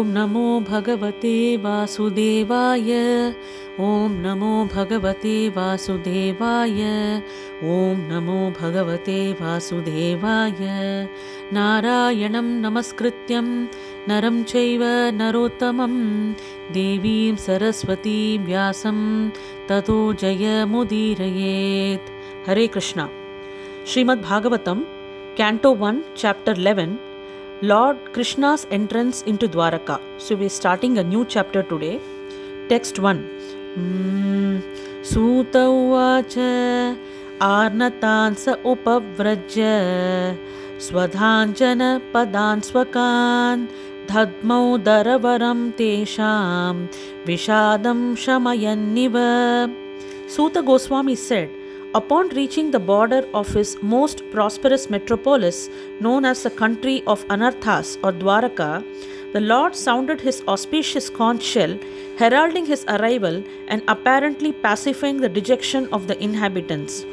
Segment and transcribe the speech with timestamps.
[0.00, 2.90] ॐ नमो भगवते वासुदेवाय।
[3.80, 6.78] ॐ नमो भगवते वासुदेवाय।
[7.72, 10.62] ॐ नमो भगवते वासुदेवाय।
[11.52, 13.50] नारायणं नमस्कृत्यं
[14.08, 14.84] नरं चैव
[15.18, 15.94] नरोत्तमं।
[16.78, 18.98] देवीं सरस्वतीं व्यासं
[19.68, 22.10] ततो जयमुदीरयेत्
[22.48, 23.08] हरे Krishna.
[23.86, 24.82] श्रीमद्भागवतं
[25.38, 26.98] Canto 1, Chapter 11
[27.62, 30.00] Lord Krishna's entrance into Dwaraka.
[30.16, 32.00] So, we're starting a new chapter today.
[32.70, 33.18] Text 1
[33.76, 34.62] mm,
[35.02, 36.96] Suta uvacha
[37.38, 40.38] Arnatansa upavrajya
[40.78, 43.68] Swadhanjana padan swakan
[44.08, 46.88] daravaram tesham
[47.26, 49.70] Vishadam shamayanniva
[50.28, 51.50] Suta Goswami said,
[51.92, 57.98] Upon reaching the border of his most prosperous metropolis, known as the country of Anartas
[58.04, 58.84] or Dwaraka,
[59.32, 61.76] the Lord sounded his auspicious conch shell,
[62.16, 67.04] heralding his arrival and apparently pacifying the dejection of the inhabitants.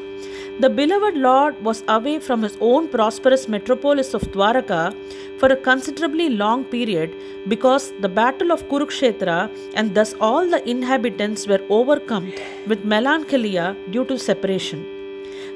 [0.60, 4.96] The beloved Lord was away from his own prosperous metropolis of Dwaraka
[5.38, 7.14] for a considerably long period
[7.48, 12.34] because the battle of Kurukshetra and thus all the inhabitants were overcome
[12.66, 14.84] with melancholia due to separation.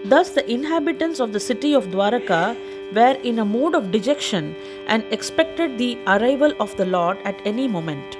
[0.06, 2.56] Thus, the inhabitants of the city of Dwaraka
[2.94, 7.68] were in a mood of dejection and expected the arrival of the Lord at any
[7.68, 8.18] moment.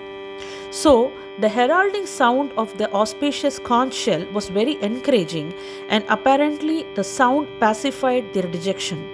[0.72, 5.54] So, the heralding sound of the auspicious conch shell was very encouraging,
[5.88, 9.08] and apparently the sound pacified their dejection.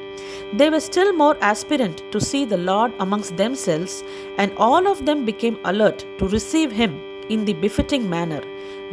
[0.54, 4.04] They were still more aspirant to see the Lord amongst themselves,
[4.38, 8.42] and all of them became alert to receive Him in the befitting manner.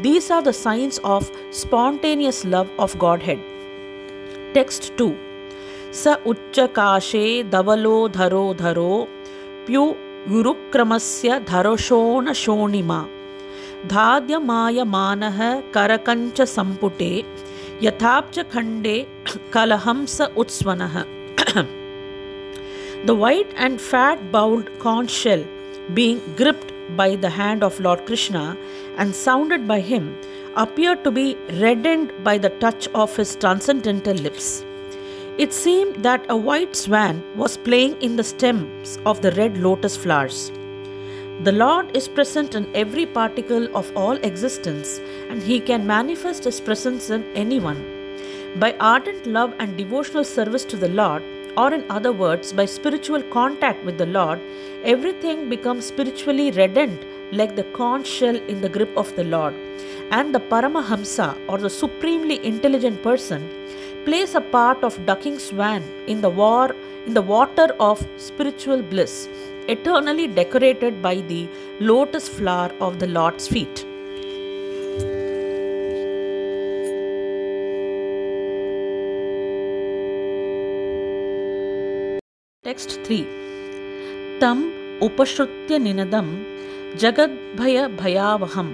[0.02, 3.40] These are the signs of spontaneous love of Godhead.
[4.52, 5.16] Text 2
[5.90, 9.08] Sa Uchchakashe Davalo Dharo Dharo
[9.64, 9.96] Pyu
[10.28, 13.13] Yurukramasya Dharoshona Shonima
[13.92, 15.38] धाद्यमायमानः
[15.74, 17.10] करकञ्च सम्पुटे
[17.82, 18.96] यथाब्जखण्डे
[19.54, 20.96] कलहंस उत्स्वनः
[23.08, 25.44] The white and fat bowled conch shell
[25.92, 28.56] being gripped by the hand of Lord Krishna
[28.96, 30.16] and sounded by him
[30.56, 34.64] appeared to be reddened by the touch of his transcendental lips.
[35.36, 39.96] It seemed that a white swan was playing in the stems of the red lotus
[39.96, 40.50] flowers.
[41.42, 46.60] The Lord is present in every particle of all existence, and He can manifest His
[46.60, 47.80] presence in anyone.
[48.56, 51.24] By ardent love and devotional service to the Lord,
[51.56, 54.40] or in other words, by spiritual contact with the Lord,
[54.84, 59.54] everything becomes spiritually reddened like the conch shell in the grip of the Lord.
[60.12, 63.50] And the Paramahamsa, or the supremely intelligent person,
[64.04, 69.28] plays a part of ducking swan in the war in the water of spiritual bliss,
[69.68, 71.48] eternally decorated by the
[71.80, 73.84] lotus flower of the Lord's feet.
[82.64, 83.26] Text 3
[84.40, 86.28] Tam upashrutya ninadam
[87.02, 88.68] jagadbhaya bhayavaham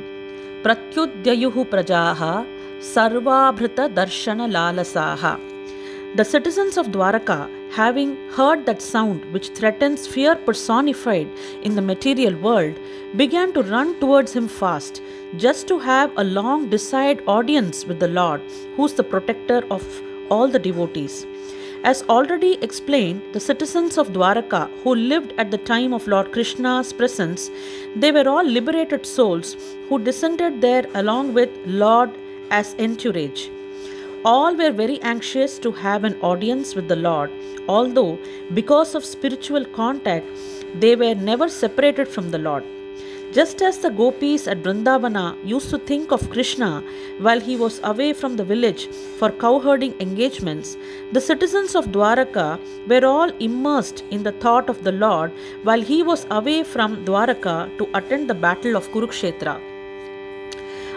[0.63, 2.47] pratyudyayuh prajaha
[2.81, 5.39] sarvabhrita darshana lalasaha.
[6.17, 11.29] The citizens of Dwaraka, having heard that sound which threatens fear personified
[11.63, 12.79] in the material world,
[13.17, 15.03] began to run towards him fast,
[15.37, 18.41] just to have a long desired audience with the Lord,
[18.77, 21.27] who is the protector of all the devotees.
[21.83, 26.93] As already explained, the citizens of Dwaraka who lived at the time of Lord Krishna's
[26.93, 27.51] presence,
[27.97, 29.57] they were all liberated souls
[29.89, 32.11] who descended there along with Lord
[32.51, 33.49] as entourage.
[34.23, 37.31] All were very anxious to have an audience with the Lord,
[37.67, 38.19] although
[38.53, 40.27] because of spiritual contact,
[40.79, 42.63] they were never separated from the Lord.
[43.33, 46.85] Just as the gopis at Vrindavana used to think of Krishna
[47.21, 48.89] while he was away from the village
[49.19, 50.77] for cowherding engagements,
[51.13, 56.03] the citizens of Dwaraka were all immersed in the thought of the Lord while he
[56.03, 59.70] was away from Dwaraka to attend the battle of Kurukshetra.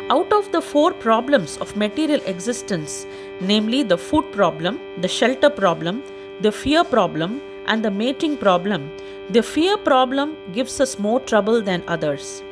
[0.09, 3.07] Out of the four problems of material existence,
[3.39, 6.03] namely the food problem, the shelter problem,
[6.41, 8.91] the fear problem, and the mating problem,
[9.29, 12.43] the fear problem gives us more trouble than others.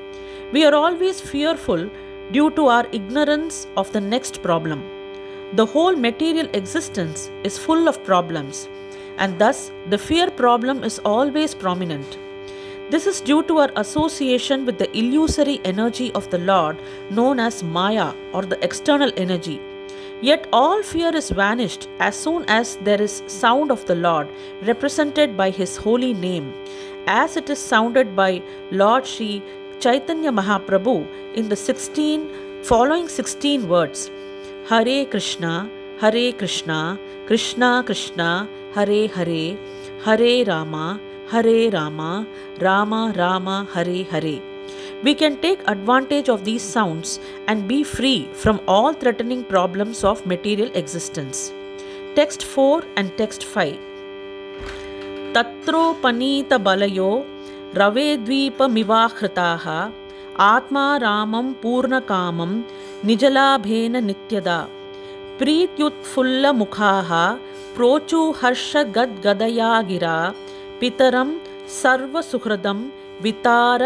[0.54, 1.90] We are always fearful
[2.32, 4.82] due to our ignorance of the next problem.
[5.54, 8.70] The whole material existence is full of problems,
[9.18, 12.18] and thus the fear problem is always prominent.
[12.92, 16.78] This is due to our association with the illusory energy of the Lord,
[17.10, 19.62] known as Maya or the external energy.
[20.20, 24.28] Yet all fear is vanished as soon as there is sound of the Lord,
[24.64, 26.54] represented by His holy name,
[27.08, 28.42] as it is sounded by
[28.72, 29.42] Lord Sri
[29.80, 30.96] Chaitanya Mahaprabhu
[31.34, 32.26] in the 16
[32.72, 34.12] following 16 words
[34.68, 35.70] Hare Krishna,
[36.02, 39.58] Hare Krishna, Krishna Krishna, Hare Hare,
[40.04, 41.00] Hare Rama,
[41.31, 42.27] Hare Rama,
[42.61, 44.41] Rama Rama, Hare Hare.
[45.03, 50.25] We can take advantage of these sounds and be free from all threatening problems of
[50.27, 51.53] material existence.
[52.15, 53.77] Text 4 and Text 5.
[55.37, 57.11] तत्रोपनीतबलयो
[57.81, 59.65] रवेद्वीपमिवाहृताः
[60.53, 62.53] आत्मा रामं पूर्णकामं
[63.09, 64.59] निजलाभेन नित्यदा
[65.39, 67.11] प्रीत्युत्फुल्लमुखाः
[67.77, 70.17] प्रोचुहर्षगद्गदया गिरा
[70.81, 71.31] पितरं
[71.81, 72.79] सर्वसुहृदं
[73.23, 73.83] वितार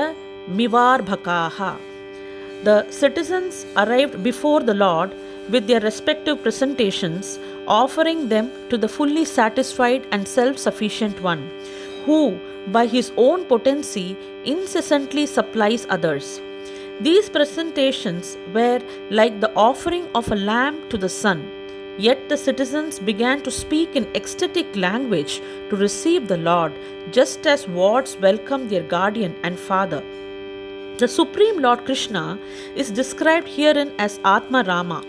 [0.49, 1.79] Mivarbhakaha.
[2.65, 5.15] The citizens arrived before the Lord
[5.49, 11.49] with their respective presentations, offering them to the fully satisfied and self sufficient One,
[12.05, 12.39] who,
[12.69, 16.41] by his own potency, incessantly supplies others.
[17.01, 18.81] These presentations were
[19.11, 21.49] like the offering of a lamb to the sun.
[21.98, 26.74] Yet the citizens began to speak in ecstatic language to receive the Lord,
[27.12, 30.04] just as wards welcome their guardian and father.
[30.98, 32.38] The Supreme Lord Krishna
[32.76, 35.04] is described herein as Atma Rama.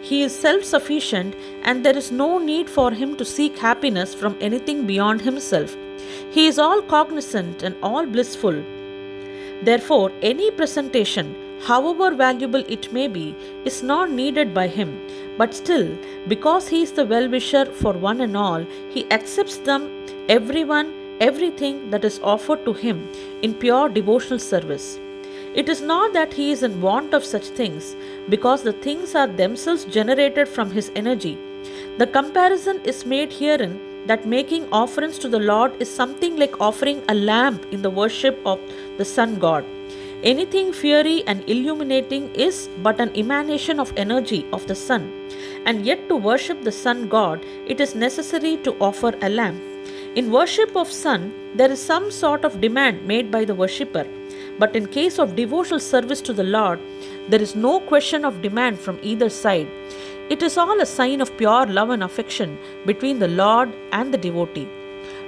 [0.00, 4.36] He is self sufficient and there is no need for him to seek happiness from
[4.40, 5.76] anything beyond himself.
[6.30, 8.62] He is all cognizant and all blissful.
[9.62, 11.34] Therefore, any presentation,
[11.66, 14.90] however valuable it may be, is not needed by him.
[15.38, 15.96] But still,
[16.28, 19.88] because he is the well wisher for one and all, he accepts them,
[20.28, 23.08] everyone, everything that is offered to him
[23.42, 24.98] in pure devotional service.
[25.54, 27.94] It is not that he is in want of such things,
[28.28, 31.38] because the things are themselves generated from his energy.
[31.98, 37.02] The comparison is made herein that making offerings to the Lord is something like offering
[37.08, 38.58] a lamp in the worship of
[38.98, 39.64] the sun god.
[40.22, 45.12] Anything fiery and illuminating is but an emanation of energy of the sun,
[45.66, 49.60] and yet to worship the sun god, it is necessary to offer a lamp.
[50.14, 54.06] In worship of sun, there is some sort of demand made by the worshipper.
[54.60, 56.78] But in case of devotional service to the Lord,
[57.28, 59.66] there is no question of demand from either side.
[60.30, 64.18] It is all a sign of pure love and affection between the Lord and the
[64.18, 64.68] devotee.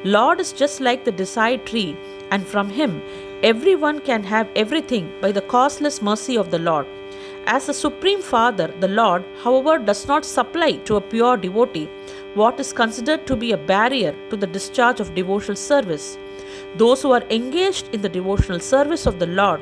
[0.05, 1.97] Lord is just like the desired tree,
[2.31, 3.03] and from him
[3.49, 6.87] everyone can have everything by the causeless mercy of the Lord.
[7.47, 11.91] As the Supreme Father, the Lord, however, does not supply to a pure devotee
[12.33, 16.17] what is considered to be a barrier to the discharge of devotional service.
[16.77, 19.61] Those who are engaged in the devotional service of the Lord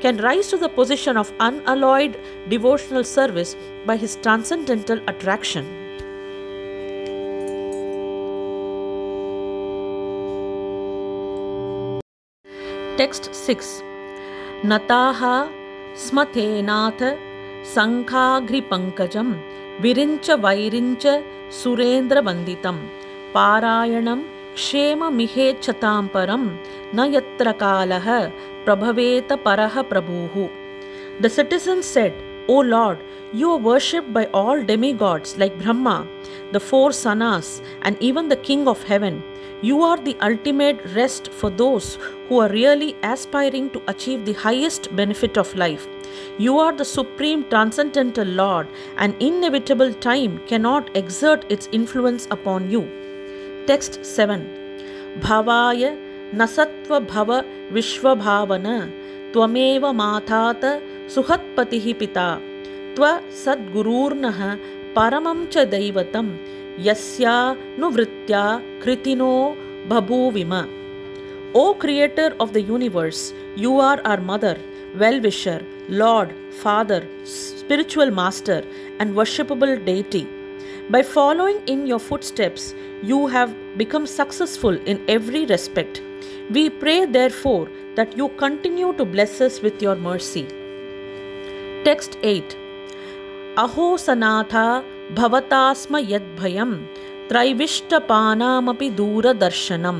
[0.00, 2.16] can rise to the position of unalloyed
[2.48, 5.83] devotional service by his transcendental attraction.
[12.98, 13.82] Text 6
[14.70, 15.36] Nataha
[16.02, 17.00] स्मथेनाथ
[17.72, 19.28] सङ्खाघ्रिपङ्कजं
[19.84, 21.04] विरिञ्च वैरिञ्च
[21.58, 22.78] सुरेन्द्रवन्दितं
[23.34, 24.20] पारायणं
[24.58, 26.44] क्षेममिहेच्छतां परं
[26.96, 28.08] न यत्र कालः
[28.66, 30.34] प्रभवेत परः प्रभुः
[31.22, 32.12] The citizens said,
[32.48, 32.98] O Lord,
[33.32, 35.98] you are worshipped by all demigods like Brahma,
[36.52, 37.48] the four sanas,
[37.82, 39.22] and even the King of heaven.
[39.66, 44.94] You are the ultimate rest for those who are really aspiring to achieve the highest
[44.94, 45.86] benefit of life.
[46.36, 48.66] You are the supreme transcendental Lord,
[48.98, 52.82] and inevitable time cannot exert its influence upon you.
[53.66, 54.44] Text 7
[55.20, 55.96] Bhavaya
[56.34, 58.92] Nasatva Bhava Vishvabhavana
[59.32, 62.38] Twameva Mathata Suhatpatihi Pita
[62.94, 64.60] Twa Sadgururnah
[64.94, 65.64] Paramam Cha
[66.76, 70.66] Yasya Nuvritya Kritino Babu Vima,
[71.54, 74.58] O Creator of the universe, you are our mother,
[74.98, 78.64] well wisher, Lord, Father, spiritual master,
[78.98, 80.26] and worshipable deity.
[80.88, 86.00] By following in your footsteps, you have become successful in every respect.
[86.50, 90.46] We pray, therefore, that you continue to bless us with your mercy.
[91.84, 92.56] Text 8
[93.58, 96.86] Aho Sanatha Bhavatasma Yad Bhayam
[97.28, 99.98] त्रैविष्टपानामपि दूरदर्शनं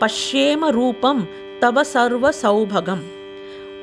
[0.00, 1.18] पश्येम रूपं
[1.62, 3.04] तव सर्वसौभगम्।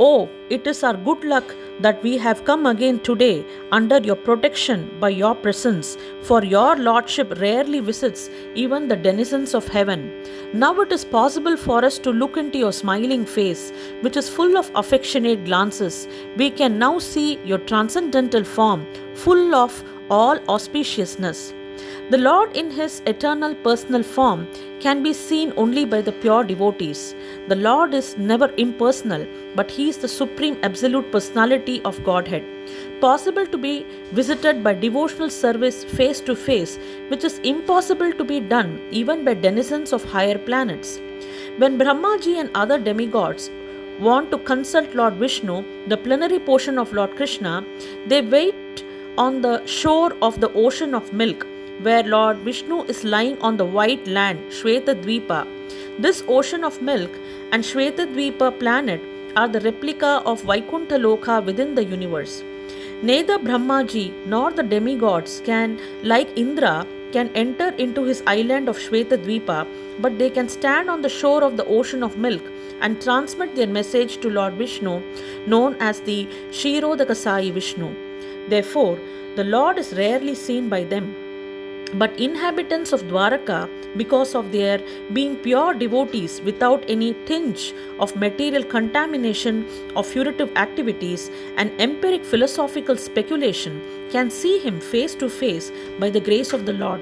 [0.07, 0.09] ओ
[0.55, 1.51] it is our good luck
[1.81, 7.39] that we have come again today under your protection by your presence, for your Lordship
[7.39, 10.11] rarely visits even the denizens of heaven.
[10.53, 13.71] Now it is possible for us to look into your smiling face,
[14.01, 16.07] which is full of affectionate glances.
[16.37, 21.53] We can now see your transcendental form, full of all auspiciousness.
[22.11, 24.47] The Lord, in his eternal personal form,
[24.81, 27.15] can be seen only by the pure devotees.
[27.47, 32.43] The Lord is never impersonal, but he is the supreme absolute personality of Godhead,
[32.99, 38.41] possible to be visited by devotional service face to face, which is impossible to be
[38.41, 40.99] done even by denizens of higher planets.
[41.57, 43.49] When Brahmaji and other demigods
[43.99, 47.63] want to consult Lord Vishnu, the plenary portion of Lord Krishna,
[48.07, 48.83] they wait
[49.17, 51.45] on the shore of the ocean of milk
[51.81, 55.47] where Lord Vishnu is lying on the white land, Shvetadvipa.
[55.99, 57.11] This ocean of milk
[57.51, 59.01] and Shvetadvipa planet
[59.35, 62.43] are the replica of Vaikuntha Loka within the universe.
[63.01, 69.67] Neither Brahmaji nor the demigods can, like Indra, can enter into his island of Shvetadvipa,
[69.99, 72.43] but they can stand on the shore of the ocean of milk
[72.81, 75.01] and transmit their message to Lord Vishnu,
[75.47, 77.93] known as the Kshirodakashayi Vishnu.
[78.49, 78.97] Therefore,
[79.35, 81.15] the Lord is rarely seen by them
[81.95, 84.81] but inhabitants of Dwaraka, because of their
[85.11, 92.95] being pure devotees without any tinge of material contamination of fruitive activities and empiric philosophical
[92.95, 93.81] speculation,
[94.11, 97.01] can see him face to face by the grace of the Lord.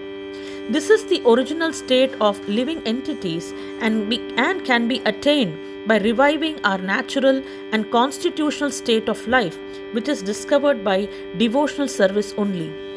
[0.70, 5.98] This is the original state of living entities and, be, and can be attained by
[5.98, 9.58] reviving our natural and constitutional state of life,
[9.94, 12.89] which is discovered by devotional service only.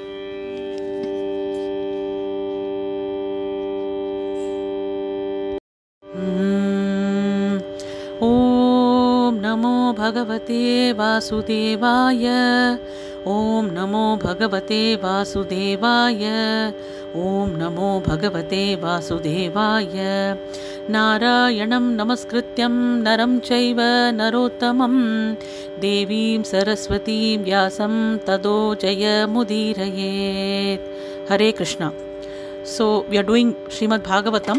[10.13, 12.25] भगवते वासुदेवाय।
[13.27, 16.25] ॐ नमो भगवते वासुदेवाय।
[17.17, 19.97] ॐ नमो भगवते वासुदेवाय।
[20.95, 23.79] नारायणं नमस्कृत्यं नरं चैव
[24.19, 24.95] नरोत्तमं।
[25.85, 27.95] देवीं सरस्वतीं व्यासं
[28.27, 30.89] तदो जयमुदीरयेत्
[31.31, 31.91] Hare Krishna.
[32.75, 34.59] So we are doing Srimad Bhagavatam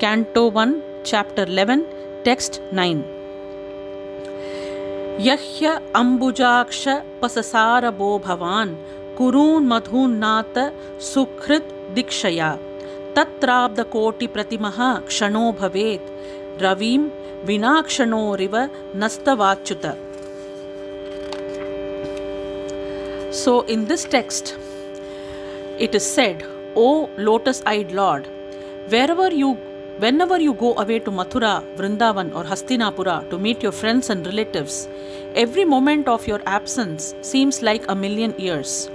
[0.00, 1.88] canto one chapter eleven
[2.24, 3.13] text nine
[5.20, 6.88] यह्य अम्बुजाक्ष
[7.22, 8.74] पससारभो भवान्
[9.16, 10.58] कुरून् मधून्नाथ
[11.00, 12.58] सुहृत् दीक्षया।
[13.16, 16.98] तत्राब्दकोटिप्रतिमः क्षणो भवेत्। रविं
[17.44, 18.56] विनाक्षणोरिव
[18.96, 19.86] नस्तवाच्युत।
[23.34, 24.52] So in this text
[25.80, 26.42] it is said,
[26.76, 28.26] O lotus-eyed Lord,
[28.88, 29.54] wherever you
[29.98, 34.88] Whenever you go away to Mathura, Vrindavan, or Hastinapura to meet your friends and relatives,
[35.36, 38.90] every moment of your absence seems like a million years.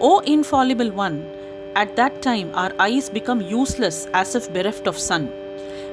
[0.00, 1.30] O infallible one,
[1.76, 5.30] at that time our eyes become useless as if bereft of sun.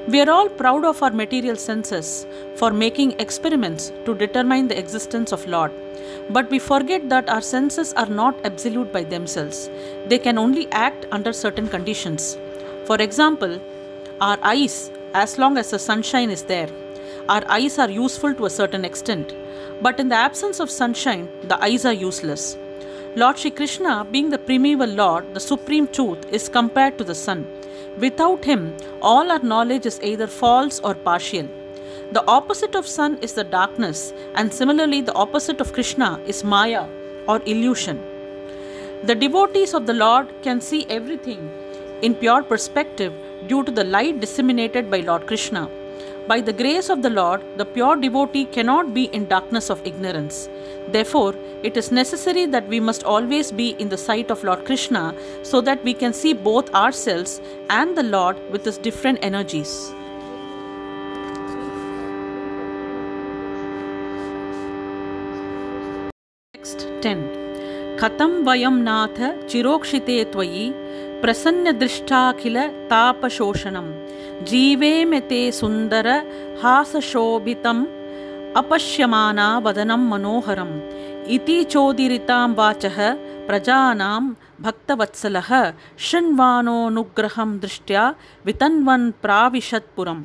[0.08, 5.30] We are all proud of our material senses for making experiments to determine the existence
[5.30, 5.72] of Lord.
[6.30, 9.68] But we forget that our senses are not absolute by themselves.
[10.06, 12.38] They can only act under certain conditions.
[12.86, 13.60] For example,
[14.20, 16.68] our eyes, as long as the sunshine is there,
[17.28, 19.32] our eyes are useful to a certain extent.
[19.80, 22.58] But in the absence of sunshine, the eyes are useless.
[23.14, 27.46] Lord Shri Krishna, being the primeval Lord, the supreme truth, is compared to the sun.
[27.98, 31.48] Without him, all our knowledge is either false or partial.
[32.10, 36.86] The opposite of sun is the darkness, and similarly, the opposite of Krishna is Maya
[37.28, 38.02] or illusion.
[39.04, 41.50] The devotees of the Lord can see everything
[42.02, 43.12] in pure perspective
[43.48, 45.68] due to the light disseminated by Lord Krishna.
[46.28, 50.48] By the grace of the Lord, the pure devotee cannot be in darkness of ignorance.
[50.88, 55.14] Therefore, it is necessary that we must always be in the sight of Lord Krishna
[55.42, 57.40] so that we can see both ourselves
[57.70, 59.72] and the Lord with his different energies.
[66.52, 67.38] Text 10
[68.02, 70.87] Khatam Vayam Natha Chirokshite Tvayi
[71.22, 73.86] प्रसन्नदृष्टाखिलतापशोषणं
[74.44, 76.06] जीवेम ते सुन्दर
[76.62, 77.86] हासशोभितम्
[78.56, 80.80] अपश्यमाना वदनं मनोहरम्।
[81.26, 82.98] इति चोदिरितां वाचः
[83.48, 88.14] प्रजानां भक्तवत्सलः। शृण्वानोऽनुग्रहं दृष्ट्या
[88.46, 90.24] वितन्वन् प्राविशत्पुरम्।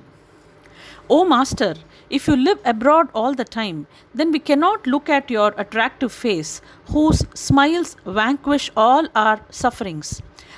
[1.12, 1.74] O Master,
[2.12, 3.80] if you live abroad all the time,
[4.18, 6.52] then we cannot look at your attractive face,
[6.94, 10.10] whose smiles vanquish all our sufferings.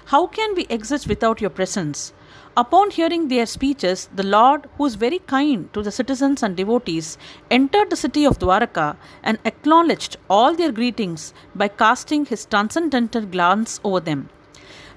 [0.05, 2.13] How can we exist without your presence?
[2.57, 7.17] Upon hearing their speeches, the Lord, who is very kind to the citizens and devotees,
[7.51, 13.79] entered the city of Dwaraka and acknowledged all their greetings by casting his transcendental glance
[13.83, 14.29] over them.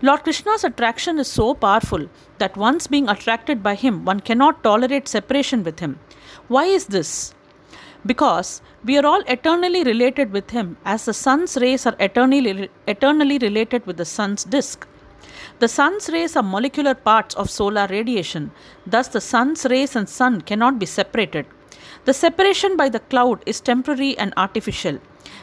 [0.00, 5.08] Lord Krishna's attraction is so powerful that once being attracted by him, one cannot tolerate
[5.08, 5.98] separation with him.
[6.46, 7.34] Why is this?
[8.06, 13.38] Because we are all eternally related with him, as the sun's rays are eternally, eternally
[13.38, 14.86] related with the sun's disk.
[15.58, 18.52] The sun's rays are molecular parts of solar radiation,
[18.86, 21.46] thus, the sun's rays and sun cannot be separated.
[22.04, 24.98] The separation by the cloud is temporary and artificial.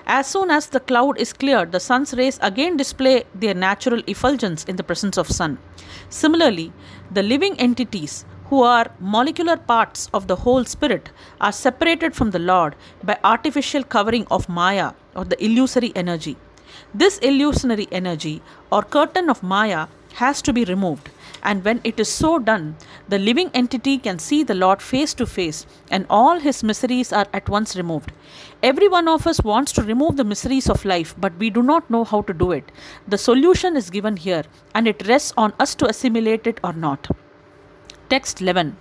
[0.08, 4.64] As soon as the cloud is cleared, the sun's rays again display their natural effulgence
[4.64, 5.58] in the presence of sun.
[6.10, 6.72] Similarly,
[7.12, 11.10] the living entities who are molecular parts of the whole spirit
[11.42, 16.38] are separated from the Lord by artificial covering of Maya or the illusory energy.
[16.94, 21.10] This illusionary energy or curtain of Maya has to be removed,
[21.44, 22.78] and when it is so done,
[23.10, 27.28] the living entity can see the Lord face to face, and all his miseries are
[27.34, 28.14] at once removed.
[28.64, 31.90] Every one of us wants to remove the miseries of life, but we do not
[31.90, 32.72] know how to do it.
[33.08, 37.10] The solution is given here, and it rests on us to assimilate it or not.
[38.10, 38.78] Text 11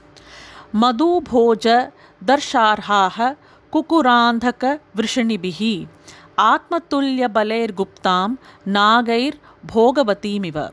[0.73, 3.37] Madhu Bhoja Darsharhaha
[3.73, 5.89] Kukuranthaka Vrishnibhihi
[6.37, 9.35] Atmatulya Balair Guptam Nagair
[9.67, 10.73] Bhogavatim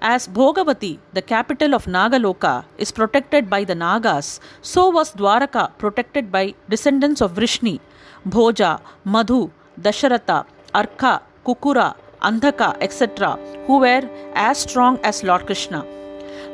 [0.00, 6.32] As Bhogavati, the capital of Nagaloka, is protected by the Nagas, so was Dwaraka protected
[6.32, 7.80] by descendants of Vrishni,
[8.26, 15.99] Bhoja, Madhu, Dasharatha, Arka, Kukura, Andhaka, etc., who were as strong as Lord Krishna.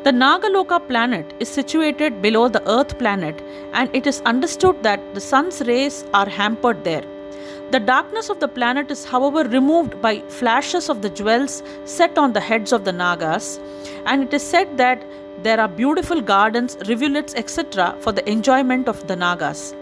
[0.06, 5.20] The Nagaloka planet is situated below the Earth planet, and it is understood that the
[5.20, 7.02] sun's rays are hampered there.
[7.72, 12.34] The darkness of the planet is, however, removed by flashes of the jewels set on
[12.34, 13.58] the heads of the Nagas,
[14.04, 15.02] and it is said that
[15.42, 19.74] there are beautiful gardens, rivulets, etc., for the enjoyment of the Nagas.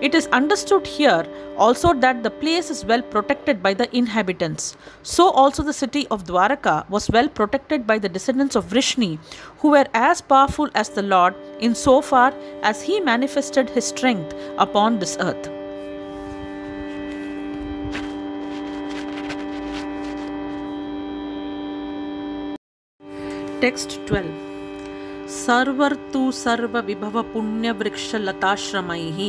[0.00, 4.76] It is understood here also that the place is well protected by the inhabitants.
[5.02, 9.18] So, also the city of Dwaraka was well protected by the descendants of Vrishni,
[9.58, 14.34] who were as powerful as the Lord in so far as he manifested his strength
[14.58, 15.50] upon this earth.
[23.60, 24.54] Text 12
[25.34, 29.20] सर्वर्तु सर्वविभवपुण्यवृक्षलताश्रमैः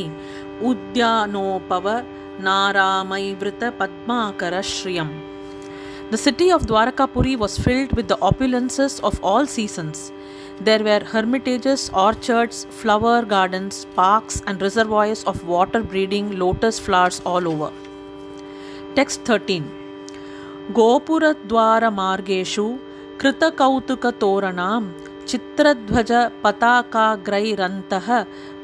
[0.70, 1.86] उद्यानोपव
[2.46, 5.14] नारामैवृतपद्माकरश्रियम्
[6.10, 10.12] The city of Dwarakapuri was filled with the opulences of all seasons.
[10.60, 17.48] There were hermitages, orchards, flower gardens, parks, and reservoirs of water breeding lotus flowers all
[17.48, 17.72] over.
[18.94, 19.64] Text 13
[20.72, 22.78] Gopuradwaramargeshu
[23.20, 24.82] कृतकौतुकतोरणां
[25.30, 28.08] चित्रध्वजपताकाग्रैरन्तः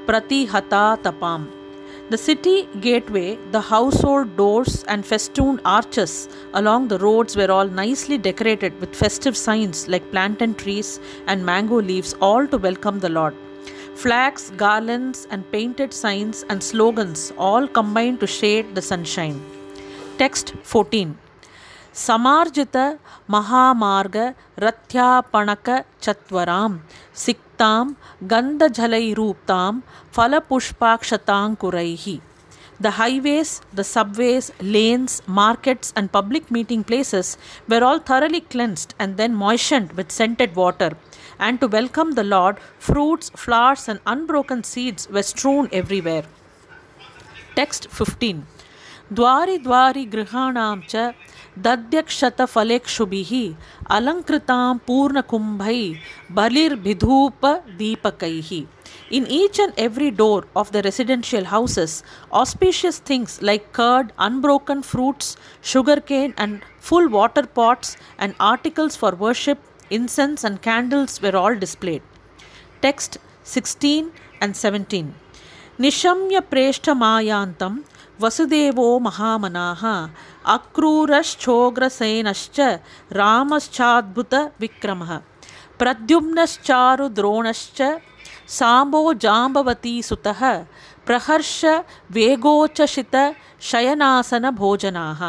[0.08, 1.46] प्रतिहता तपाम्
[2.09, 8.17] The city gateway, the household doors, and festooned arches along the roads were all nicely
[8.17, 13.35] decorated with festive signs like plantain trees and mango leaves, all to welcome the Lord.
[13.95, 19.41] Flags, garlands, and painted signs and slogans all combined to shade the sunshine.
[20.17, 21.17] Text 14
[21.93, 26.79] Samarjita Mahamarga Rathyapanaka Chatwaram
[27.11, 27.86] Sik सिक्तां
[28.34, 29.72] गन्धजलैरूप्तां
[30.18, 32.06] फलपुष्पाक्षताङ्कुरैः
[32.84, 37.28] The highways, the subways, lanes, markets, and public meeting places
[37.68, 40.88] were all thoroughly cleansed and then moistened with scented water.
[41.38, 46.24] And to welcome the Lord, fruits, flowers, and unbroken seeds were strewn everywhere.
[47.60, 48.42] Text 15
[49.12, 51.12] द्वारि द्वारि गृहाणां च
[51.65, 53.41] दध्यक्षतफलेक्षुभि
[53.91, 55.61] अलंकृता पूर्णकुंभ
[56.37, 62.03] बलिर्भिधूपदीपक। In each and every door of the residential houses
[62.41, 65.37] auspicious things like curd unbroken fruits
[66.07, 69.57] sugarcane and full water pots and articles for worship
[69.91, 72.01] incense and candles were all displayed
[72.81, 73.19] text
[73.53, 74.11] sixteen
[74.43, 75.13] and seventeen
[75.79, 77.63] निशम्य प्रेष्ठ मयांत
[78.21, 79.73] वसुदेव महामना
[80.55, 82.59] अक्रूरश्चोग्रसेनश्च
[83.19, 85.11] रामश्चाद्भुत विक्रमः
[85.79, 87.79] प्रद्युम्नश्चारुद्रोणश्च
[88.57, 90.41] साम्बो जाम्बवती सुतः
[91.07, 91.57] प्रहर्ष
[92.15, 93.15] वेगोचषित
[93.71, 95.21] शयनासन भोजनाः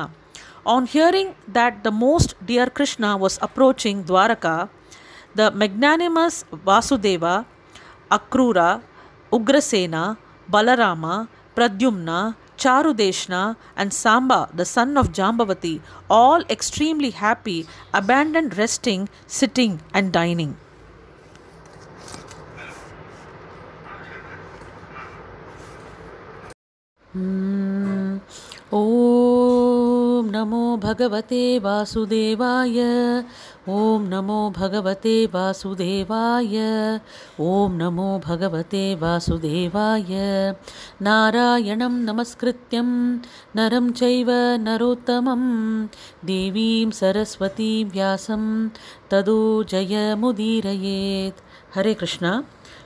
[0.75, 4.57] on hearing that the most dear Krishna was approaching Dwarka
[5.37, 6.35] the magnanimous
[6.67, 7.35] Vasudeva
[8.19, 8.69] Akrura
[9.33, 10.03] Ugrasena
[10.49, 11.05] Balarama
[11.57, 12.19] Pradyumna
[12.59, 20.57] Charudeshna, and Samba, the son of Jambavati, all extremely happy, abandoned resting, sitting, and dining.
[27.13, 28.19] Hmm.
[28.75, 32.81] ॐ नमो भगवते वासुदेवाय।
[33.69, 36.57] ॐ नमो भगवते वासुदेवाय।
[37.41, 40.13] ॐ नमो भगवते वासुदेवाय।
[41.03, 42.91] नारायणं नमस्कृत्यं
[43.57, 44.31] नरं चैव
[44.67, 45.43] नरोत्तमं।
[46.25, 48.69] देवीं सरस्वतीं व्यासं
[49.11, 51.41] तदो जयमुदीरयेत्।
[51.75, 52.43] Hare Krishna.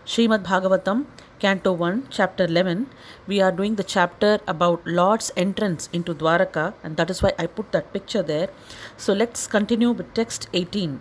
[0.06, 1.02] श्रीमद्भागवतं
[1.42, 2.86] Canto 1, Chapter 11,
[3.26, 7.46] we are doing the chapter about Lord's entrance into Dwaraka, and that is why I
[7.48, 8.50] put that picture there.
[8.96, 10.92] So let's continue with text 18.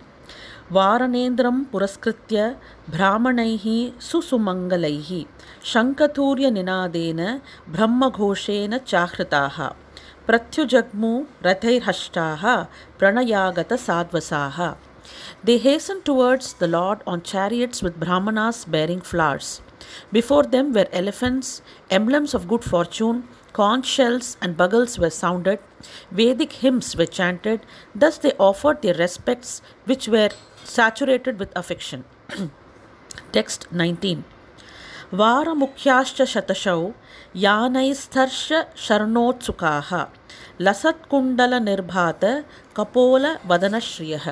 [0.77, 2.37] వారణేంద్రం పురస్కృత్య
[2.93, 3.53] బ్రాహ్మణై
[4.09, 4.93] సుసుమంగళై
[5.71, 7.21] శంఖతూర్య నినాదేన
[7.73, 9.41] బ్రహ్మఘోషేణ చాహృతా
[10.29, 11.15] ప్రత్యుజగ్ము
[11.47, 12.27] రథైర్హష్టా
[13.01, 14.43] ప్రణయాగత సాధ్వసా
[15.47, 19.49] They hasten towards the Lord on chariots with brahmanas bearing flowers.
[20.12, 25.58] Before them were elephants, emblems of good fortune, conch shells and bugles were sounded,
[26.10, 27.60] Vedic hymns were chanted,
[27.94, 30.30] thus they offered their respects which were
[30.64, 32.04] saturated with affection.
[33.32, 34.24] Text 19.
[35.14, 36.80] वारमुख्याश्च शतशौ
[37.42, 38.52] यानैस्तर्श
[38.84, 39.90] शरणोत्सुकाः
[40.66, 42.24] लसत्कुण्डलनिर्भात
[42.76, 44.28] कपोलवदनश्रियः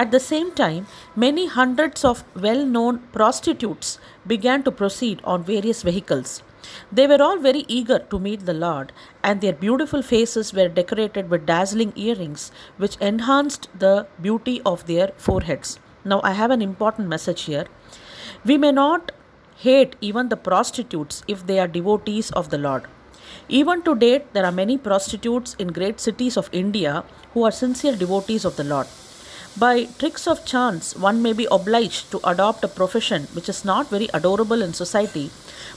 [0.00, 0.86] At the same time,
[1.16, 6.43] many hundreds of well known prostitutes began to proceed on various vehicles.
[6.91, 8.91] They were all very eager to meet the Lord,
[9.23, 15.11] and their beautiful faces were decorated with dazzling earrings which enhanced the beauty of their
[15.17, 15.79] foreheads.
[16.05, 17.65] Now, I have an important message here.
[18.45, 19.11] We may not
[19.57, 22.85] hate even the prostitutes if they are devotees of the Lord.
[23.47, 27.03] Even to date, there are many prostitutes in great cities of India
[27.33, 28.87] who are sincere devotees of the Lord.
[29.57, 33.89] By tricks of chance, one may be obliged to adopt a profession which is not
[33.89, 35.29] very adorable in society,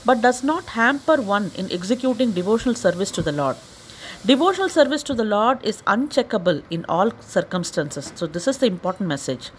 [0.05, 3.57] but does not hamper one in executing devotional service to the Lord.
[4.25, 8.13] Devotional service to the Lord is uncheckable in all circumstances.
[8.15, 9.51] So, this is the important message.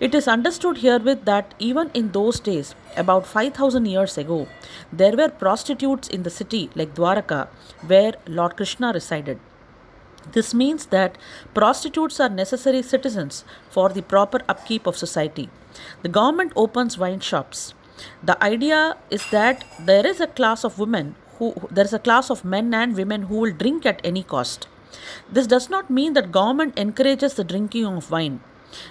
[0.00, 4.48] It is understood herewith that even in those days, about 5000 years ago,
[4.90, 7.48] there were prostitutes in the city like Dwaraka,
[7.86, 9.38] where Lord Krishna resided.
[10.32, 11.18] This means that
[11.54, 15.48] prostitutes are necessary citizens for the proper upkeep of society.
[16.02, 17.74] The government opens wine shops.
[18.22, 22.30] The idea is that there is a class of women who there is a class
[22.30, 24.68] of men and women who will drink at any cost.
[25.30, 28.40] This does not mean that government encourages the drinking of wine.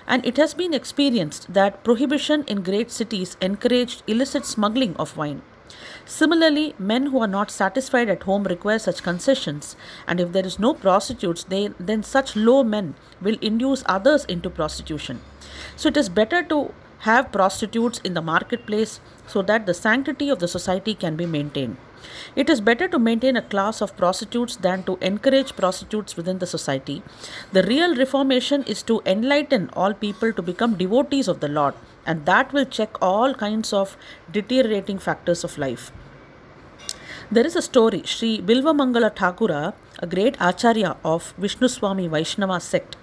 [0.08, 5.42] And it has been experienced that prohibition in great cities encouraged illicit smuggling of wine.
[6.08, 9.76] Similarly, men who are not satisfied at home require such concessions,
[10.08, 14.50] and if there is no prostitutes, they, then such low men will induce others into
[14.50, 15.20] prostitution.
[15.76, 20.39] So it is better to have prostitutes in the marketplace so that the sanctity of
[20.39, 21.78] the society can be maintained.
[22.36, 26.48] It is better to maintain a class of prostitutes than to encourage prostitutes within the
[26.48, 27.04] society.
[27.52, 31.74] The real reformation is to enlighten all people to become devotees of the Lord,
[32.08, 33.98] and that will check all kinds of
[34.32, 35.91] deteriorating factors of life.
[37.30, 42.96] There is a story, Sri Bilvamangala Thakura, a great acharya of Vishnu Swami Vaishnava sect,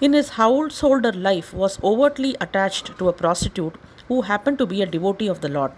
[0.00, 3.76] in his householder life was overtly attached to a prostitute
[4.08, 5.70] who happened to be a devotee of the Lord.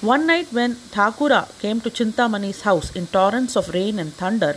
[0.00, 4.56] One night when Thakura came to Chintamani's house in torrents of rain and thunder,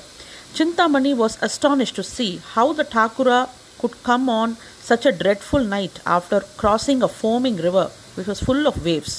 [0.53, 4.57] Chintamani was astonished to see how the Thakura could come on
[4.91, 9.13] such a dreadful night after crossing a foaming river which was full of waves.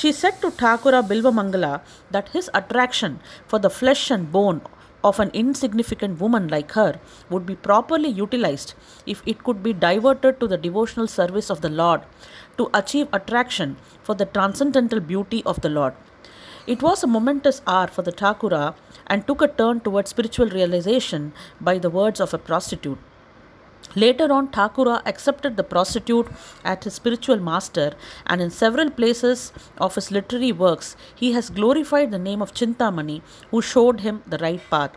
[0.00, 1.80] She said to Thakura Bilvamangala
[2.12, 4.60] that his attraction for the flesh and bone
[5.02, 10.38] of an insignificant woman like her would be properly utilized if it could be diverted
[10.38, 12.02] to the devotional service of the Lord
[12.56, 15.94] to achieve attraction for the transcendental beauty of the Lord.
[16.64, 18.74] It was a momentous hour for the Thakura
[19.08, 22.98] and took a turn towards spiritual realization by the words of a prostitute.
[23.94, 26.28] Later on, Thakura accepted the prostitute
[26.64, 27.92] as his spiritual master,
[28.26, 33.20] and in several places of his literary works, he has glorified the name of Chintamani,
[33.50, 34.92] who showed him the right path.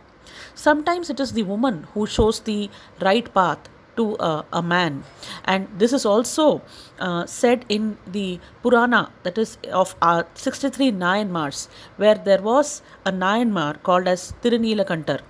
[0.54, 3.58] Sometimes it is the woman who shows the right path
[3.96, 5.04] to uh, a man,
[5.44, 6.62] and this is also
[6.98, 13.12] uh, said in the Purana, that is of uh, 63 Nayanmars, where there was a
[13.12, 15.20] Nayanmar called as Tirunelakantar.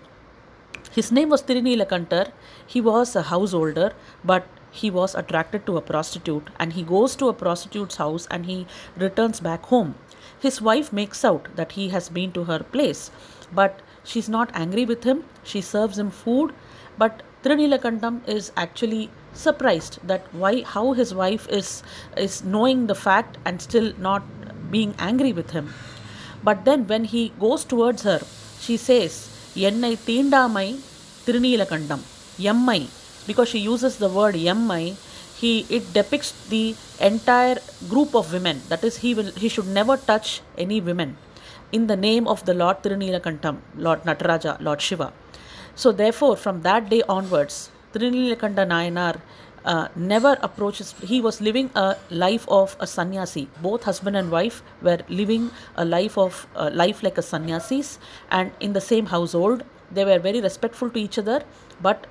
[0.96, 2.32] His name was Tirunelakantar.
[2.66, 3.92] He was a householder,
[4.24, 8.46] but he was attracted to a prostitute and he goes to a prostitute's house and
[8.46, 9.94] he returns back home.
[10.40, 13.10] His wife makes out that he has been to her place,
[13.52, 15.24] but she's not angry with him.
[15.44, 16.54] She serves him food,
[16.96, 21.82] but Tirunelakantam is actually surprised that why how his wife is
[22.16, 24.22] is knowing the fact and still not
[24.70, 25.72] being angry with him.
[26.42, 28.20] But then when he goes towards her,
[28.58, 29.35] she says,
[29.69, 30.67] என்னை தீண்டாமை
[31.25, 31.99] Tirunilakandam,
[32.39, 32.89] Yammai,
[33.27, 34.95] because she uses the word Yammai,
[35.37, 38.61] he it depicts the entire group of women.
[38.69, 41.17] That is, he will he should never touch any women
[41.71, 45.13] in the name of the Lord Tirunilakandam, Lord Nataraja, Lord Shiva.
[45.75, 49.21] So therefore, from that day onwards, Tirunilakanda Nayanar
[49.66, 50.94] uh, never approaches.
[51.02, 53.48] He was living a life of a sannyasi.
[53.60, 57.98] Both husband and wife were living a life of uh, life like a sannyasis,
[58.30, 59.64] and in the same household.
[59.96, 61.42] They were very respectful to each other,
[61.80, 62.06] but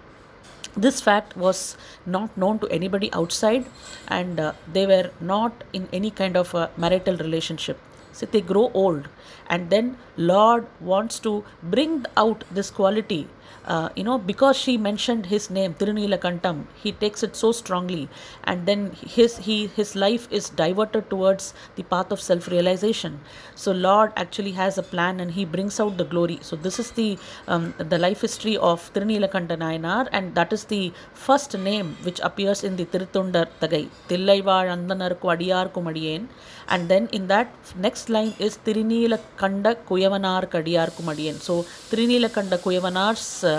[0.77, 3.65] this fact was not known to anybody outside,
[4.07, 7.77] and uh, they were not in any kind of a marital relationship.
[8.13, 9.09] So they grow old,
[9.49, 13.27] and then Lord wants to bring out this quality
[13.65, 18.08] uh, you know, because she mentioned his name, Tirunilakantam, he takes it so strongly,
[18.43, 23.19] and then his he his life is diverted towards the path of self-realization.
[23.56, 26.39] So Lord actually has a plan, and he brings out the glory.
[26.41, 30.84] So this is the um, the life history of Tirunilakanta Nayanar, and that is the
[31.13, 36.28] first name which appears in the Tiruthondar Thogai, Tillaivar Andanarku Adiyarku Madiyen,
[36.67, 37.49] and then in that
[37.88, 41.36] next line is Tirunilakanda Kuyavanar Kadiyarku Madiyen.
[41.49, 43.54] So Tirunilakanda Kuyavanar's uh,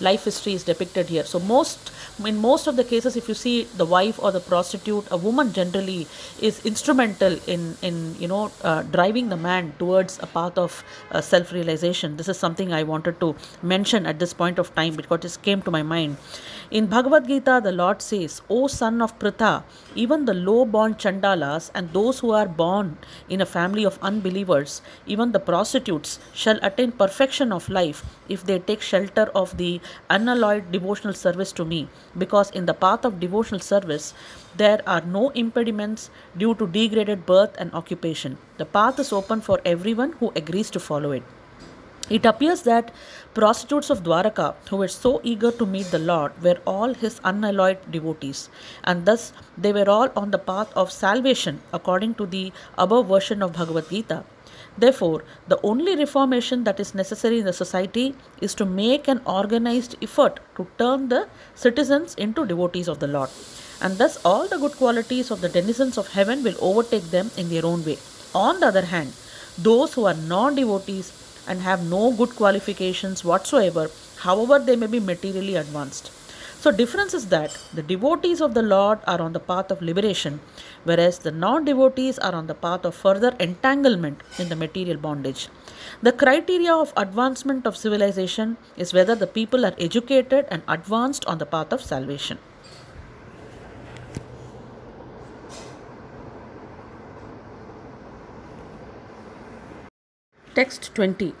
[0.00, 1.24] life history is depicted here.
[1.24, 1.90] So most
[2.24, 5.52] in most of the cases, if you see the wife or the prostitute, a woman
[5.52, 6.06] generally
[6.40, 11.20] is instrumental in in you know uh, driving the man towards a path of uh,
[11.20, 12.16] self-realization.
[12.16, 15.62] This is something I wanted to mention at this point of time because it came
[15.62, 16.16] to my mind.
[16.70, 19.62] In Bhagavad Gita, the Lord says, O son of Pritha,
[19.94, 22.98] even the low born Chandalas and those who are born
[23.30, 28.58] in a family of unbelievers, even the prostitutes, shall attain perfection of life if they
[28.58, 31.88] take shelter of the unalloyed devotional service to me.
[32.18, 34.12] Because in the path of devotional service,
[34.56, 38.38] there are no impediments due to degraded birth and occupation.
[38.56, 41.22] The path is open for everyone who agrees to follow it.
[42.10, 42.90] It appears that
[43.34, 47.78] prostitutes of Dwaraka, who were so eager to meet the Lord, were all his unalloyed
[47.90, 48.48] devotees,
[48.82, 53.42] and thus they were all on the path of salvation according to the above version
[53.42, 54.24] of Bhagavad Gita.
[54.78, 59.96] Therefore, the only reformation that is necessary in the society is to make an organized
[60.00, 63.30] effort to turn the citizens into devotees of the Lord.
[63.80, 67.48] And thus, all the good qualities of the denizens of heaven will overtake them in
[67.48, 67.98] their own way.
[68.34, 69.12] On the other hand,
[69.56, 71.12] those who are non devotees
[71.48, 76.12] and have no good qualifications whatsoever, however they may be materially advanced.
[76.60, 80.40] So, difference is that the devotees of the Lord are on the path of liberation,
[80.82, 85.48] whereas the non devotees are on the path of further entanglement in the material bondage.
[86.02, 91.38] The criteria of advancement of civilization is whether the people are educated and advanced on
[91.38, 92.38] the path of salvation.
[100.56, 101.34] Text 20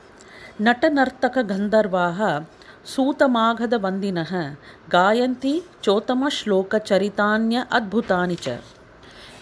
[2.88, 4.18] सूतमाघध वंदिन
[4.92, 8.58] गायन्ति चोतम श्लोक चरितान्य अद्भुतानि च।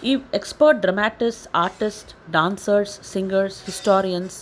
[0.03, 4.39] Even expert dramatist artist dancers singers historians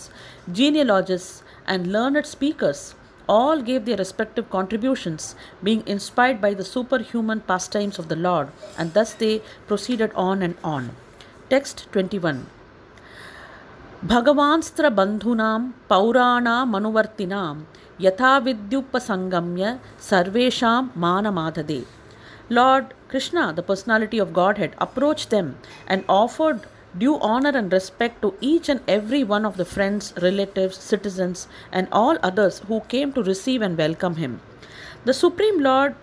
[0.58, 2.82] genealogist and learned speakers
[3.30, 6.62] all gave their respective contributions being inspired by the
[7.12, 7.38] superhuman
[7.72, 8.48] pastimes of the lord
[8.80, 9.30] and thus they
[9.68, 10.90] proceeded on and on
[11.50, 12.42] text twenty one
[14.04, 17.54] भगवान्स्त्रबन्धूनां पौराणामनुवर्तिनां
[18.04, 19.66] ಯಥಾ ವಿದ್ಯುಪಸಂಗಮ್ಯ
[20.08, 21.80] ಸರ್ವೇಷಾಂ ಮಾನಮಾದದೆ
[22.58, 25.46] Lord Krishna, the personality of Godhead, approached them
[25.92, 26.60] and offered
[27.02, 31.88] due honor and respect to each and every one of the friends, relatives, citizens, and
[31.90, 34.40] all others who came to receive and welcome him.
[35.08, 35.96] The Supreme Lord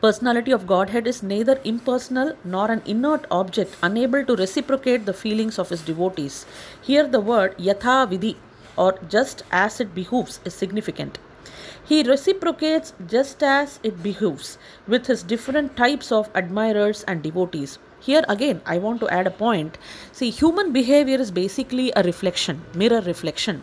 [0.00, 5.58] personality of Godhead is neither impersonal nor an inert object unable to reciprocate the feelings
[5.60, 6.44] of his devotees.
[6.88, 8.34] Here the word yatha vidhi
[8.76, 11.18] or just as it behooves is significant.
[11.84, 17.78] He reciprocates just as it behooves with his different types of admirers and devotees.
[18.00, 19.78] Here again, I want to add a point.
[20.12, 23.62] See, human behavior is basically a reflection, mirror reflection.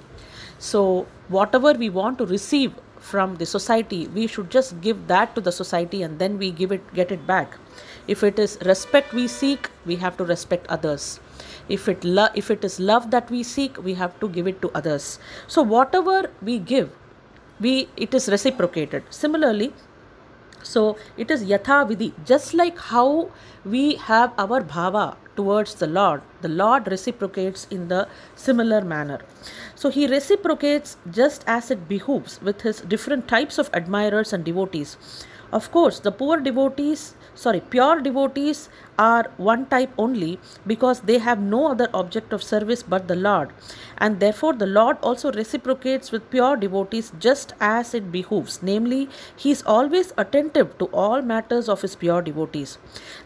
[0.57, 5.41] So, whatever we want to receive from the society we should just give that to
[5.41, 7.57] the society and then we give it get it back
[8.07, 11.19] if it is respect we seek we have to respect others
[11.69, 14.61] if it lo- if it is love that we seek we have to give it
[14.61, 15.19] to others.
[15.47, 16.89] So whatever we give
[17.59, 19.03] we it is reciprocated.
[19.09, 19.73] Similarly
[20.61, 23.29] so it is yatha vidhi just like how
[23.63, 25.05] we have our bhava
[25.35, 29.19] towards the lord the lord reciprocates in the similar manner.
[29.75, 34.97] So he reciprocates just as it behooves with his different types of admirers and devotees.
[35.51, 41.39] Of course, the poor devotees, sorry, pure devotees are one type only because they have
[41.39, 43.53] no other object of service but the Lord.
[43.97, 48.61] And therefore, the Lord also reciprocates with pure devotees just as it behooves.
[48.61, 52.77] Namely, He is always attentive to all matters of His pure devotees.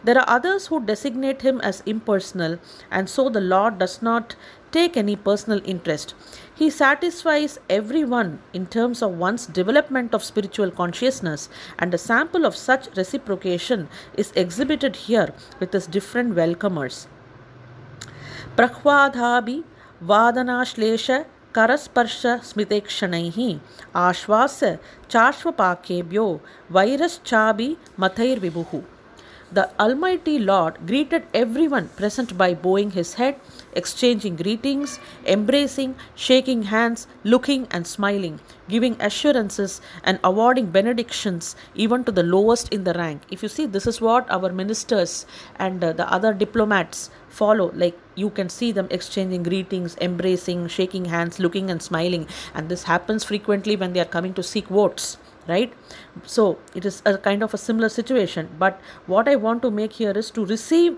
[0.03, 2.59] There are others who designate Him as impersonal,
[2.91, 4.35] and so the Lord does not
[4.71, 6.15] take any personal interest.
[6.62, 12.56] He satisfies everyone in terms of one's development of spiritual consciousness, and a sample of
[12.56, 17.06] such reciprocation is exhibited here with his different welcomers.
[18.58, 19.58] प्रह्वादाभि
[20.10, 21.10] वादनाश्लेष
[21.54, 23.38] करस्पर्श स्मितेक्षणैः
[24.06, 24.78] आश्वास्य
[25.10, 26.28] चाश्वपाकेभ्यो
[26.76, 28.80] वैरश्चाभि मथैर्विभुः
[29.50, 33.40] the Almighty Lord greeted everyone present by bowing his head,
[33.75, 42.11] exchanging greetings, embracing, shaking hands, looking and smiling, giving assurances and awarding benedictions even to
[42.11, 43.21] the lowest in the rank.
[43.29, 45.25] If you see, this is what our ministers
[45.57, 47.71] and uh, the other diplomats follow.
[47.73, 52.27] Like you can see them exchanging greetings, embracing, shaking hands, looking and smiling.
[52.53, 55.73] And this happens frequently when they are coming to seek votes right
[56.25, 59.93] so it is a kind of a similar situation but what i want to make
[59.93, 60.97] here is to receive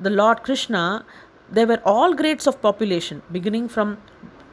[0.00, 1.04] the lord krishna
[1.50, 3.96] there were all grades of population beginning from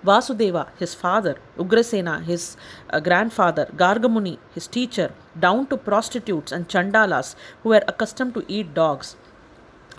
[0.05, 2.43] vasudeva his father ugrasena his
[2.89, 5.09] uh, grandfather gargamuni his teacher
[5.45, 9.15] down to prostitutes and chandalas who were accustomed to eat dogs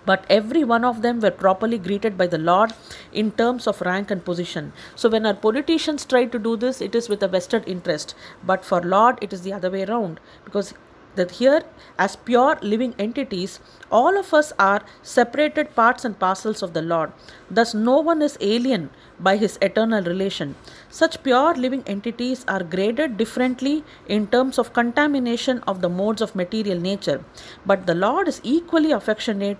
[0.06, 2.72] but every one of them were properly greeted by the Lord
[3.12, 4.72] in terms of rank and position.
[4.94, 8.14] So when our politicians try to do this, it is with a vested interest.
[8.44, 10.74] But for Lord, it is the other way around because
[11.16, 11.62] that here
[11.98, 17.12] as pure living entities all of us are separated parts and parcels of the lord.
[17.50, 20.56] Thus no one is alien by his eternal relation.
[20.88, 26.34] Such pure living entities are graded differently in terms of contamination of the modes of
[26.34, 27.24] material nature.
[27.64, 29.58] But the lord is equally affectionate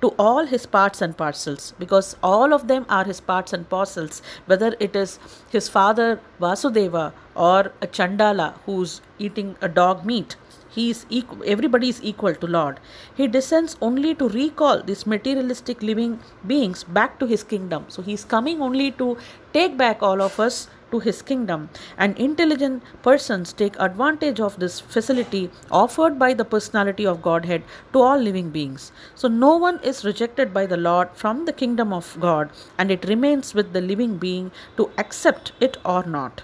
[0.00, 4.20] to all his parts and parcels because all of them are his parts and parcels
[4.46, 5.18] whether it is
[5.50, 10.36] his father vasudeva or a chandala who's eating a dog meat
[10.74, 12.80] he is equal, everybody is equal to lord
[13.16, 18.14] he descends only to recall these materialistic living beings back to his kingdom so he
[18.20, 19.16] is coming only to
[19.52, 24.78] take back all of us to his kingdom, and intelligent persons take advantage of this
[24.78, 28.92] facility offered by the personality of Godhead to all living beings.
[29.16, 33.08] So, no one is rejected by the Lord from the kingdom of God, and it
[33.08, 36.42] remains with the living being to accept it or not.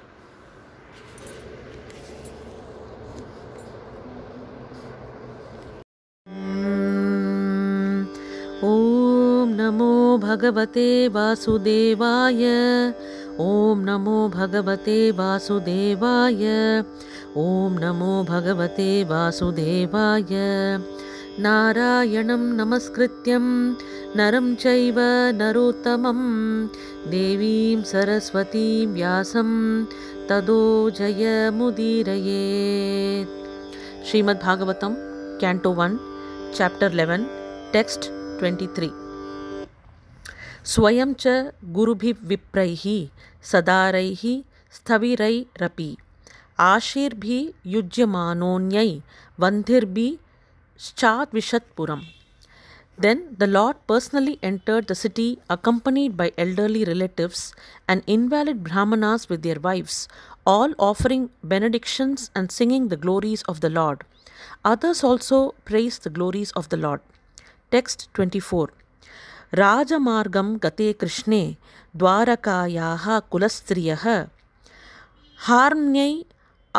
[8.69, 12.45] ॐ नमो भगवते वासुदेवाय
[13.41, 16.45] ॐ नमो भगवते वासुदेवाय
[17.43, 20.33] ॐ नमो भगवते वासुदेवाय।
[21.45, 23.45] नारायणं नमस्कृत्यं
[24.17, 24.99] नरं चैव
[25.41, 26.21] नरोत्तमं
[27.11, 29.51] देवीं सरस्वतीं व्यासं
[30.31, 30.63] तदो
[30.99, 32.45] जयमुदीरये
[34.11, 34.93] श्रीमद्भागवतं
[35.41, 36.10] कैंटो 1
[36.58, 37.24] चैप्टर 11
[37.74, 38.02] टेक्स्ट
[38.42, 38.90] 23
[40.74, 41.24] स्वयं च
[41.78, 42.84] गुरुभिविप्रैः
[43.52, 44.24] सदारैः
[44.78, 45.90] स्थविरैरपि
[46.72, 48.92] आशीर्भिः युज्यमानोऽन्यै
[49.44, 52.06] वन्धिर्भिश्चाद्विशत्पुरम्
[52.98, 57.54] Then the Lord personally entered the city accompanied by elderly relatives
[57.90, 60.08] and invalid brahmanas with their wives,
[60.46, 64.06] all offering benedictions and singing the glories of the Lord.
[64.64, 67.02] Others also praised the glories of the Lord.
[67.72, 68.68] Text 24
[69.54, 71.42] राजमार्गं गते कृष्णे
[72.02, 74.06] द्वारकायाः कुलस्त्रियः
[75.48, 76.12] हार्म्यै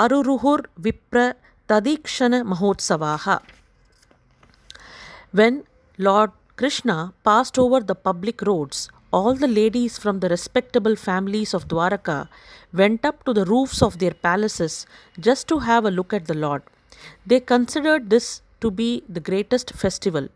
[0.02, 1.18] अरुरुहुर्विप्र
[1.70, 3.26] तदीक्षणमहोत्सवाः
[5.38, 5.64] When
[5.98, 11.68] Lord Krishna passed over the public roads, all the ladies from the respectable families of
[11.68, 12.28] Dwaraka
[12.72, 14.86] went up to the roofs of their palaces
[15.18, 16.62] just to have a look at the Lord.
[17.25, 20.29] They considered this to be the greatest festival.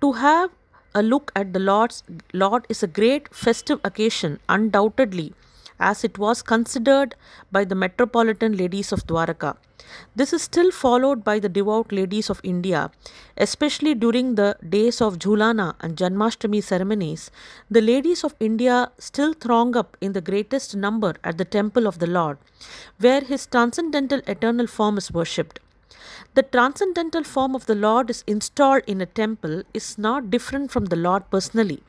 [0.00, 0.50] To have
[0.94, 5.34] a look at the Lord's Lord is a great festive occasion, undoubtedly,
[5.78, 7.14] as it was considered
[7.52, 9.56] by the metropolitan ladies of Dwaraka.
[10.14, 12.90] This is still followed by the devout ladies of India,
[13.36, 17.30] especially during the days of Jhulana and Janmashtami ceremonies.
[17.70, 22.00] The ladies of India still throng up in the greatest number at the temple of
[22.00, 22.38] the Lord,
[22.98, 25.60] where his transcendental eternal form is worshipped.
[26.34, 30.86] The transcendental form of the Lord is installed in a temple is not different from
[30.86, 31.82] the Lord personally.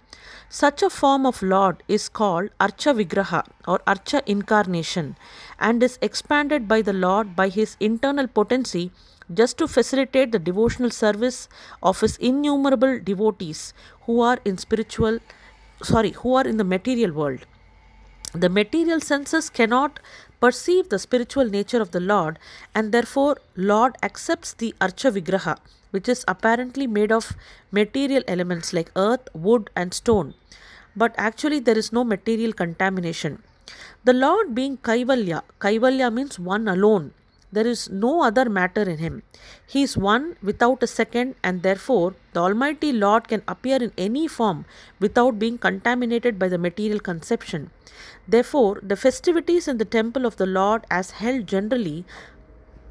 [0.50, 5.16] Such a form of Lord is called Archa Vigraha or Archa Incarnation
[5.60, 8.92] and is expanded by the Lord by his internal potency
[9.32, 11.48] just to facilitate the devotional service
[11.84, 13.74] of his innumerable devotees
[14.06, 15.20] who are in spiritual
[15.84, 17.46] sorry who are in the material world
[18.34, 20.00] the material senses cannot
[20.40, 22.40] perceive the spiritual nature of the lord
[22.74, 25.56] and therefore lord accepts the archa vigraha
[25.92, 27.36] which is apparently made of
[27.72, 30.34] material elements like earth wood and stone.
[30.96, 33.42] But actually there is no material contamination.
[34.04, 37.14] The lord being kaivalya kaivalya means one alone
[37.52, 39.24] there is no other matter in him.
[39.68, 44.28] He is one without a second, and therefore the Almighty Lord can appear in any
[44.28, 44.66] form
[45.00, 47.72] without being contaminated by the material conception.
[48.28, 52.06] Therefore, the festivities in the temple of the Lord, as held generally,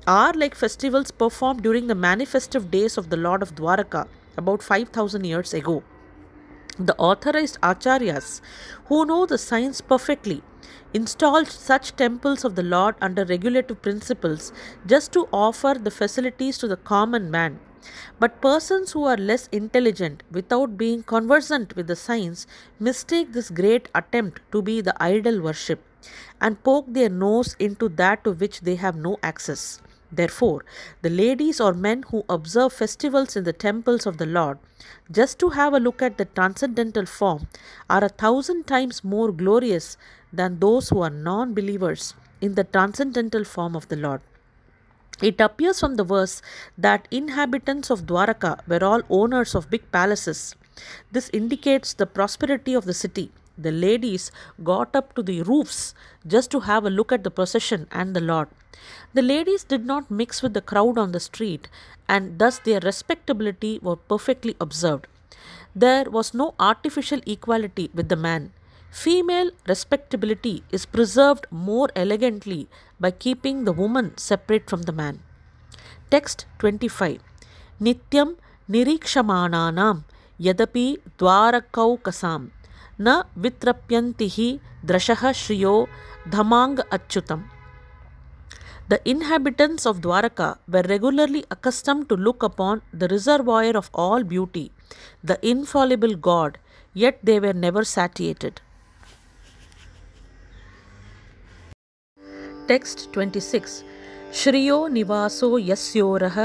[0.06, 5.24] are like festivals performed during the manifestive days of the Lord of Dwaraka about 5000
[5.24, 5.82] years ago.
[6.78, 8.40] The authorized acharyas,
[8.84, 10.42] who know the science perfectly,
[10.94, 14.52] installed such temples of the Lord under regulative principles
[14.86, 17.58] just to offer the facilities to the common man.
[18.20, 22.46] But persons who are less intelligent, without being conversant with the science,
[22.78, 25.82] mistake this great attempt to be the idol worship
[26.40, 29.80] and poke their nose into that to which they have no access.
[30.11, 30.64] Therefore,
[31.02, 34.59] the ladies or men who observe festivals in the temples of the Lord,
[35.11, 37.48] just to have a look at the transcendental form,
[37.90, 39.96] are a thousand times more glorious
[40.32, 44.20] than those who are non believers in the transcendental form of the Lord.
[45.20, 46.40] It appears from the verse
[46.76, 50.54] that inhabitants of Dwaraka were all owners of big palaces.
[51.11, 54.30] This indicates the prosperity of the city the ladies
[54.62, 55.94] got up to the roofs
[56.26, 58.48] just to have a look at the procession and the Lord.
[59.12, 61.68] The ladies did not mix with the crowd on the street,
[62.09, 65.06] and thus their respectability was perfectly observed.
[65.74, 68.52] There was no artificial equality with the man.
[68.90, 75.22] Female respectability is preserved more elegantly by keeping the woman separate from the man.
[76.11, 77.20] Text 25
[77.80, 78.36] Nityam
[78.70, 80.04] Nirikshamananam
[80.40, 82.50] Yadapi Dwarakau Kasam
[83.01, 84.49] न वित्रप्यन्ति हि
[84.86, 85.74] द्रशः श्रियो
[86.28, 87.42] धमाङ्ग अच्युतम्।
[88.90, 94.70] The inhabitants of Dwarka were regularly accustomed to look upon the reservoir of all beauty
[95.26, 96.57] the infallible god
[96.94, 98.61] yet they were never satiated
[102.68, 103.80] text twenty six
[104.40, 106.40] श्रियो निवासो यस्योरः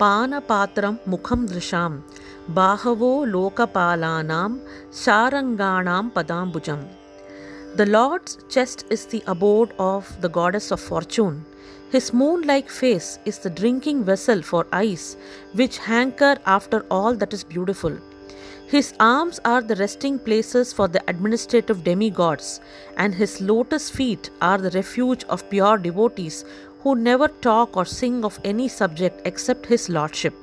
[0.00, 2.00] पानपात्रं मुखं दृशाम्
[2.48, 4.60] Bhagavo Lokapalanam
[4.90, 6.88] Saranganam Padambujam.
[7.76, 11.44] The Lord's chest is the abode of the goddess of fortune.
[11.90, 15.16] His moon like face is the drinking vessel for eyes,
[15.52, 17.96] which hanker after all that is beautiful.
[18.66, 22.60] His arms are the resting places for the administrative demigods,
[22.96, 26.44] and his lotus feet are the refuge of pure devotees
[26.80, 30.34] who never talk or sing of any subject except his lordship.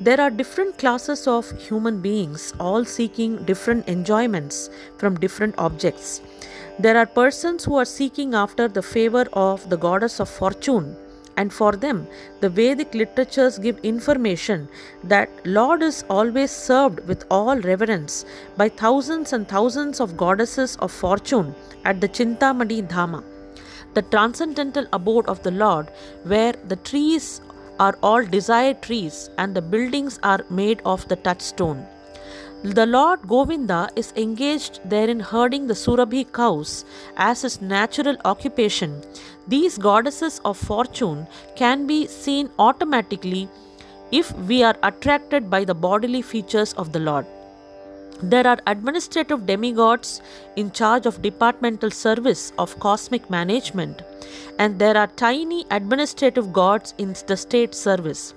[0.00, 6.20] There are different classes of human beings, all seeking different enjoyments from different objects.
[6.78, 10.94] There are persons who are seeking after the favor of the goddess of fortune,
[11.36, 12.06] and for them,
[12.40, 14.68] the Vedic literatures give information
[15.02, 18.24] that Lord is always served with all reverence
[18.56, 23.24] by thousands and thousands of goddesses of fortune at the Chintamani Dhama,
[23.94, 25.90] the transcendental abode of the Lord,
[26.22, 27.40] where the trees
[27.78, 31.86] are all desired trees and the buildings are made of the touchstone.
[32.64, 36.84] The Lord Govinda is engaged therein herding the Surabhi cows
[37.16, 39.00] as his natural occupation.
[39.46, 43.48] These goddesses of fortune can be seen automatically
[44.10, 47.26] if we are attracted by the bodily features of the Lord.
[48.22, 50.20] There are administrative demigods
[50.56, 54.02] in charge of departmental service of cosmic management,
[54.58, 58.34] and there are tiny administrative gods in the state service.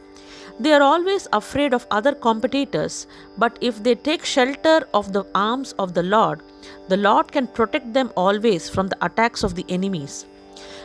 [0.60, 3.08] They are always afraid of other competitors,
[3.40, 6.42] but if they take shelter of the arms of the Lord,
[6.88, 10.26] the Lord can protect them always from the attacks of the enemies.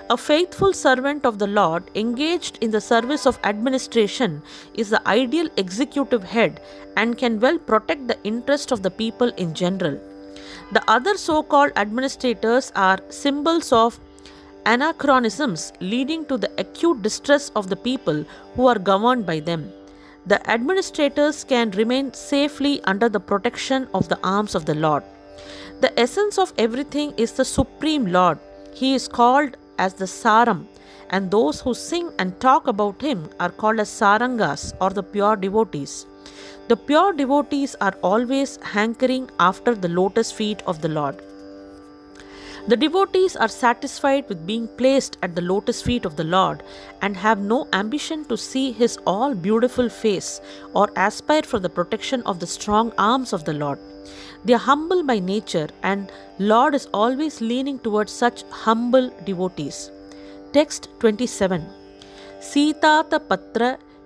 [0.08, 4.40] A faithful servant of the Lord engaged in the service of administration
[4.74, 6.60] is the ideal executive head
[6.96, 9.98] and can well protect the interest of the people in general.
[10.70, 13.98] The other so called administrators are symbols of
[14.64, 19.72] anachronisms leading to the acute distress of the people who are governed by them.
[20.24, 25.02] The administrators can remain safely under the protection of the arms of the Lord.
[25.80, 28.38] The essence of everything is the Supreme Lord.
[28.72, 30.66] He is called as the Saram,
[31.10, 35.36] and those who sing and talk about him are called as Sarangas or the pure
[35.36, 36.06] devotees.
[36.68, 41.22] The pure devotees are always hankering after the lotus feet of the Lord.
[42.68, 46.64] The devotees are satisfied with being placed at the lotus feet of the Lord
[47.00, 50.40] and have no ambition to see his all beautiful face
[50.74, 53.78] or aspire for the protection of the strong arms of the Lord.
[54.45, 59.91] They are humble by nature and Lord is always leaning towards such humble devotees.
[60.53, 61.61] Text 27
[62.49, 63.63] सीतातपत्र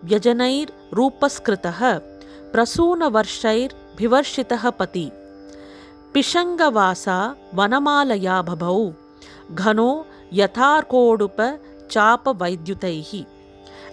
[0.09, 1.79] व्यजनैर्रूपस्कृतः
[2.53, 5.05] प्रसूनवर्षैर्भिवर्षितः पति
[6.13, 7.17] पिशङ्गवासा
[7.59, 8.81] वनमालया बभौ
[9.61, 9.89] घनो
[10.39, 13.11] यथार्कोडुपचापवैद्युतैः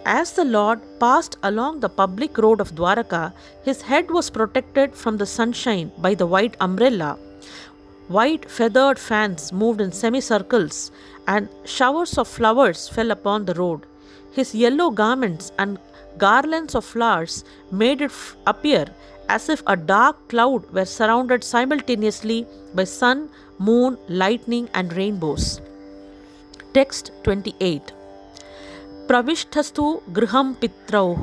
[0.05, 3.33] As the Lord passed along the public road of Dwaraka,
[3.63, 7.17] his head was protected from the sunshine by the white umbrella.
[8.07, 10.91] White feathered fans moved in semicircles,
[11.27, 13.81] and showers of flowers fell upon the road.
[14.31, 15.77] His yellow garments and
[16.17, 18.85] garlands of flowers made it f- appear
[19.27, 23.29] as if a dark cloud were surrounded simultaneously by sun,
[23.59, 25.59] moon, lightning, and rainbows.
[26.73, 27.91] Text 28
[29.08, 29.84] प्रविष्टस्तु
[30.16, 31.22] गृहं पित्रौः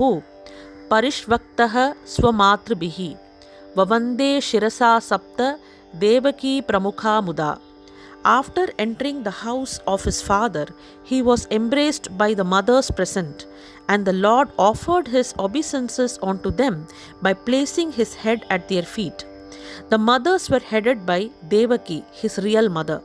[0.92, 1.76] परिष्वक्तः
[2.14, 3.00] स्वमातृभिः
[3.78, 5.42] ववन्दे शिरसा सप्त
[6.04, 7.58] देवकी प्रमुखा मुदा
[8.26, 10.68] After entering the house of his father,
[11.04, 13.46] he was embraced by the mothers present,
[13.88, 16.86] and the Lord offered his obeisances unto them
[17.22, 19.26] by placing his head at their feet.
[19.90, 23.02] The mothers were headed by Devaki, his real mother.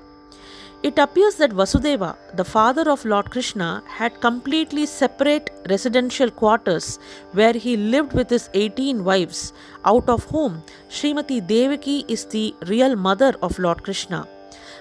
[0.82, 7.00] It appears that Vasudeva, the father of Lord Krishna, had completely separate residential quarters
[7.34, 9.52] where he lived with his 18 wives,
[9.84, 14.26] out of whom Srimati Devaki is the real mother of Lord Krishna.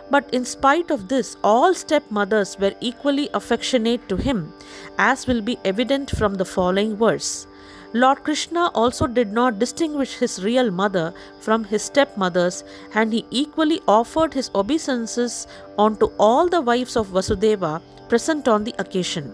[0.09, 4.53] But in spite of this, all stepmothers were equally affectionate to him,
[4.99, 7.48] as will be evident from the following verse.
[7.95, 12.63] Lord Krishna also did not distinguish his real mother from his stepmothers,
[12.95, 15.47] and he equally offered his obeisances
[15.79, 19.33] unto all the wives of Vasudeva present on the occasion.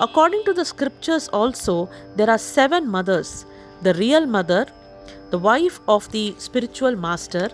[0.00, 3.46] According to the scriptures, also, there are seven mothers
[3.82, 4.66] the real mother,
[5.30, 7.50] the wife of the spiritual master,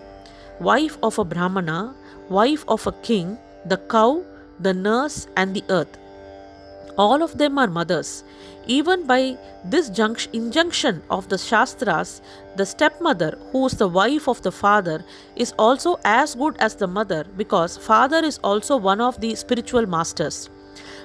[0.61, 1.95] wife of a Brahmana,
[2.30, 4.24] wife of a king, the cow,
[4.61, 5.99] the nurse, and the earth.
[6.97, 8.24] All of them are mothers.
[8.65, 12.21] Even by this junct- injunction of the Shastras,
[12.55, 15.03] the stepmother, who is the wife of the father,
[15.36, 19.86] is also as good as the mother because father is also one of the spiritual
[19.86, 20.49] masters.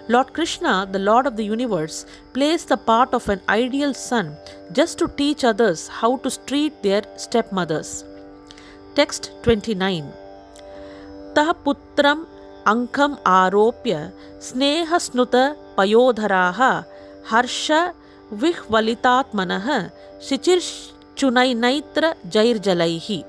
[0.08, 4.36] Lord Krishna, the Lord of the universe, plays the part of an ideal son
[4.72, 8.04] just to teach others how to treat their stepmothers.
[8.96, 10.12] Text 29
[11.36, 12.24] तः पुत्रम्
[12.68, 13.94] अङ्कम् आरोप्य
[14.46, 15.36] स्नेहस्नुत
[17.31, 17.71] ಹರ್ಷ
[18.43, 19.67] ವಿಹ್ವಲಿತಾತ್ಮನಃ
[21.21, 22.05] jair
[22.35, 23.19] ಜೈರ್ಜಲೈಹಿ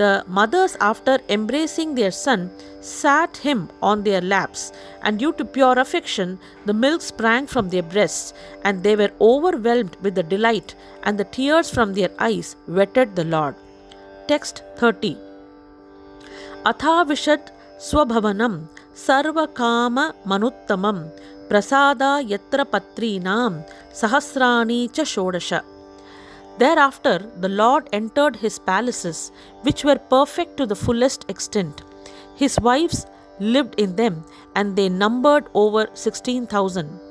[0.00, 2.40] The mothers, after embracing their son,
[2.80, 3.60] sat him
[3.90, 4.62] on their laps,
[5.04, 6.28] and due to pure affection,
[6.68, 8.26] the milk sprang from their breasts,
[8.66, 10.72] and they were overwhelmed with the delight,
[11.04, 13.54] and the tears from their eyes wetted the Lord.
[14.32, 15.16] Text 30
[16.66, 17.44] atha Athavishat
[17.78, 18.54] Swabhavanam
[18.94, 20.98] Sarvakama Manuttamam
[21.48, 25.62] prasada yatra patrinam sahasrani chashodsha.
[26.58, 29.30] Thereafter, the Lord entered his palaces,
[29.62, 31.82] which were perfect to the fullest extent.
[32.34, 33.06] His wives
[33.38, 34.24] lived in them,
[34.54, 37.05] and they numbered over 16,000.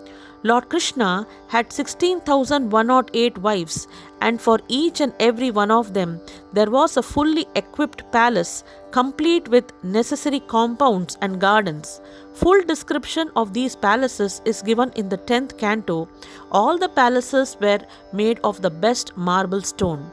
[0.49, 3.87] Lord Krishna had 16,108 wives,
[4.21, 6.21] and for each and every one of them
[6.53, 11.99] there was a fully equipped palace, complete with necessary compounds and gardens.
[12.35, 16.07] Full description of these palaces is given in the 10th canto.
[16.51, 17.79] All the palaces were
[18.13, 20.11] made of the best marble stone.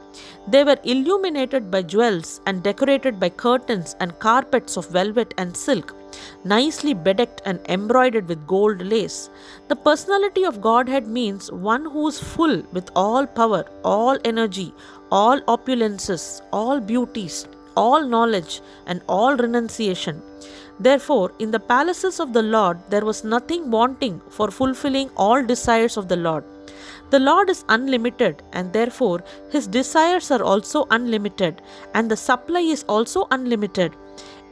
[0.49, 5.95] They were illuminated by jewels and decorated by curtains and carpets of velvet and silk,
[6.45, 9.31] nicely bedecked and embroidered with gold lace.
[9.69, 14.73] The personality of Godhead means one who is full with all power, all energy,
[15.11, 17.47] all opulences, all beauties,
[17.77, 20.23] all knowledge, and all renunciation.
[20.81, 25.97] Therefore, in the palaces of the Lord there was nothing wanting for fulfilling all desires
[25.97, 26.45] of the Lord.
[27.11, 31.61] The Lord is unlimited, and therefore his desires are also unlimited,
[31.95, 33.93] and the supply is also unlimited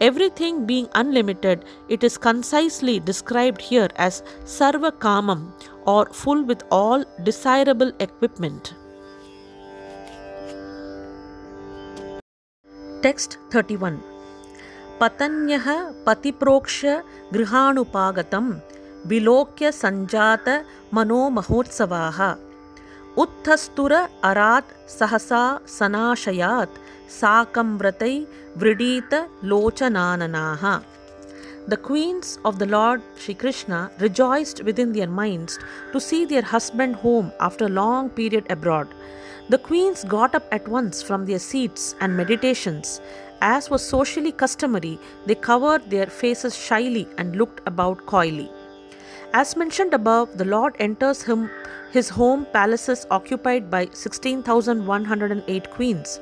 [0.01, 5.51] Everything being unlimited, it is concisely described here as Sarva Kamam
[5.85, 8.73] or full with all desirable equipment.
[13.01, 14.01] Text 31
[14.99, 15.65] पतन्यः
[16.05, 16.91] पतिप्रोक्ष्य
[17.33, 18.45] गृहाणुपागतं
[19.11, 20.47] विलोक्य सञ्जात
[20.95, 22.19] मनोमहोत्सवाः
[23.23, 23.93] उत्थस्तुर
[24.29, 25.43] अरात् सहसा
[25.77, 26.79] सनाशयात्
[31.66, 35.58] The queens of the Lord Shri Krishna rejoiced within their minds
[35.92, 38.88] to see their husband home after a long period abroad.
[39.48, 43.00] The queens got up at once from their seats and meditations.
[43.40, 48.48] As was socially customary, they covered their faces shyly and looked about coyly.
[49.32, 51.50] As mentioned above, the Lord enters him,
[51.92, 56.20] his home palaces occupied by 16,108 queens.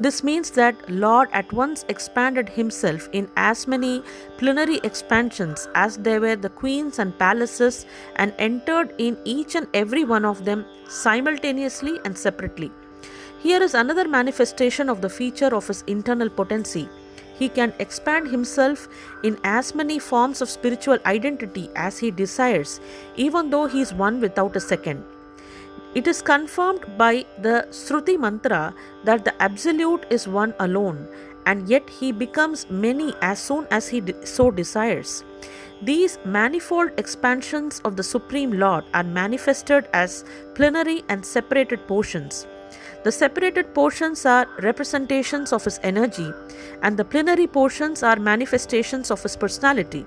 [0.00, 4.02] This means that Lord at once expanded himself in as many
[4.38, 7.86] plenary expansions as there were the queens and palaces
[8.16, 12.72] and entered in each and every one of them simultaneously and separately.
[13.40, 16.88] Here is another manifestation of the feature of his internal potency.
[17.38, 18.88] He can expand himself
[19.22, 22.80] in as many forms of spiritual identity as he desires,
[23.16, 25.04] even though he is one without a second.
[25.94, 28.74] It is confirmed by the Sruti mantra
[29.04, 31.06] that the Absolute is one alone,
[31.46, 35.22] and yet he becomes many as soon as he de- so desires.
[35.82, 40.24] These manifold expansions of the Supreme Lord are manifested as
[40.56, 42.48] plenary and separated portions.
[43.04, 46.32] The separated portions are representations of his energy,
[46.82, 50.06] and the plenary portions are manifestations of his personality.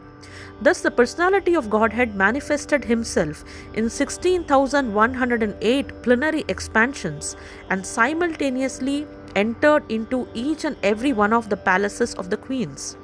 [0.62, 3.44] Thus, the personality of Godhead manifested himself
[3.76, 7.36] in 16,108 plenary expansions
[7.70, 9.06] and simultaneously
[9.36, 12.98] entered into each and every one of the palaces of the queens.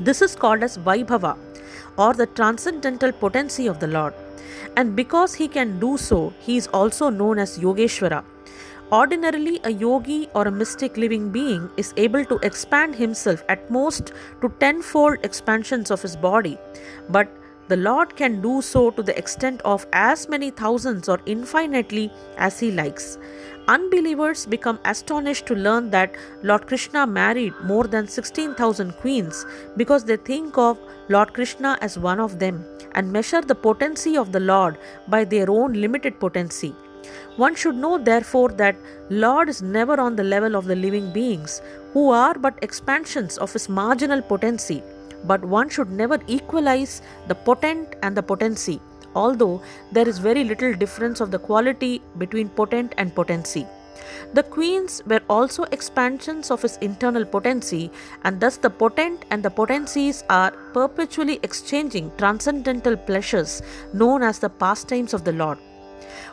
[0.00, 1.36] This is called as Vaibhava
[1.96, 4.14] or the transcendental potency of the Lord.
[4.76, 8.22] And because he can do so, he is also known as Yogeshwara.
[8.90, 14.12] Ordinarily, a yogi or a mystic living being is able to expand himself at most
[14.40, 16.56] to tenfold expansions of his body,
[17.10, 17.28] but
[17.68, 22.58] the Lord can do so to the extent of as many thousands or infinitely as
[22.58, 23.18] he likes.
[23.68, 29.44] Unbelievers become astonished to learn that Lord Krishna married more than 16,000 queens
[29.76, 30.78] because they think of
[31.10, 34.78] Lord Krishna as one of them and measure the potency of the Lord
[35.08, 36.74] by their own limited potency.
[37.38, 38.76] One should know, therefore, that
[39.10, 41.62] Lord is never on the level of the living beings,
[41.92, 44.82] who are but expansions of his marginal potency.
[45.24, 48.80] But one should never equalize the potent and the potency,
[49.14, 49.62] although
[49.92, 53.66] there is very little difference of the quality between potent and potency.
[54.34, 57.90] The queens were also expansions of his internal potency,
[58.24, 63.62] and thus the potent and the potencies are perpetually exchanging transcendental pleasures
[63.92, 65.58] known as the pastimes of the Lord.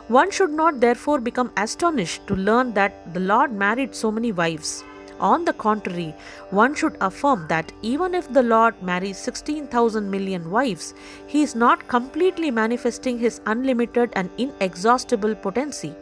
[0.08, 4.84] One should not therefore become astonished to learn that the Lord married so many wives.
[5.18, 6.14] On the contrary,
[6.50, 10.94] one should affirm that even if the Lord marries 16,000 million wives,
[11.26, 15.92] he is not completely manifesting his unlimited and inexhaustible potency.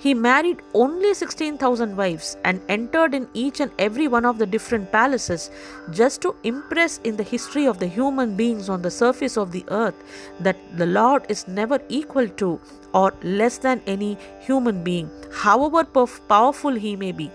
[0.00, 4.92] He married only 16,000 wives and entered in each and every one of the different
[4.92, 5.50] palaces
[5.90, 9.64] just to impress in the history of the human beings on the surface of the
[9.68, 9.96] earth
[10.38, 12.60] that the Lord is never equal to
[12.94, 17.30] or less than any human being, however powerful he may be.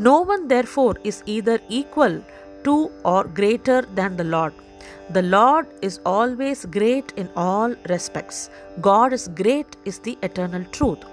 [0.00, 2.24] No one, therefore, is either equal
[2.64, 4.52] to or greater than the Lord.
[5.10, 8.50] The Lord is always great in all respects.
[8.80, 11.04] God is great, is the eternal truth.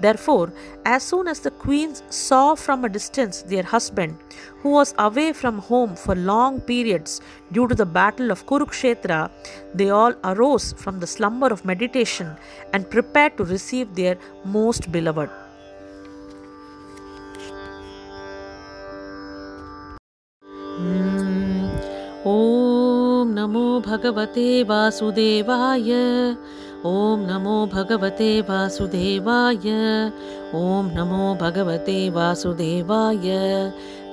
[0.00, 0.50] Therefore,
[0.86, 4.16] as soon as the queens saw from a distance their husband,
[4.62, 7.20] who was away from home for long periods
[7.52, 9.30] due to the battle of Kurukshetra,
[9.74, 12.34] they all arose from the slumber of meditation
[12.72, 15.30] and prepared to receive their most beloved.
[22.26, 25.90] ॐ नमो भगवते वासुदेवाय
[26.85, 29.67] ॐ नमो भगवते वासुदेवाय।
[30.55, 33.27] ॐ नमो भगवते वासुदेवाय।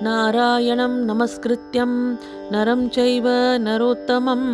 [0.02, 1.90] नारायणं नमस्कृत्यं
[2.52, 3.26] नरं चैव
[3.64, 4.44] नरोत्तमं।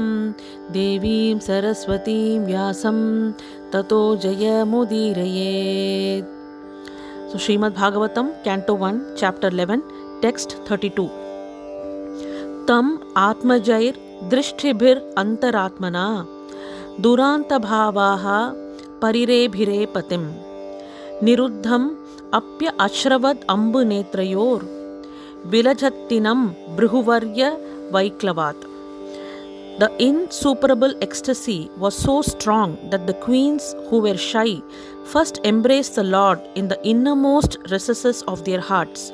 [0.77, 2.99] देवीं सरस्वतीं व्यासं
[3.73, 6.35] ततो जयमुदीरयेत्
[7.31, 9.83] So Srimad Bhagavatam, Canto 1, Chapter 11,
[10.25, 11.09] Text 32.
[12.69, 13.95] तम आत्मजैर
[14.31, 16.05] दृष्टिभिर अंतरात्मना
[17.03, 18.25] दुरान्तभावाः
[19.03, 20.23] परिरेभिरे पतिं
[21.27, 21.85] निरुद्धम्
[22.35, 24.65] अप्य अश्रवद् अम्बुनेत्रयोर्
[25.51, 26.41] विलजत्तिनं
[26.77, 27.51] बृहुवर्य
[27.95, 28.67] वैक्लवात्।
[29.81, 34.51] The insuperable ecstasy was so strong that the queens who were shy
[35.13, 39.11] first embrace the lord in the innermost recesses of their hearts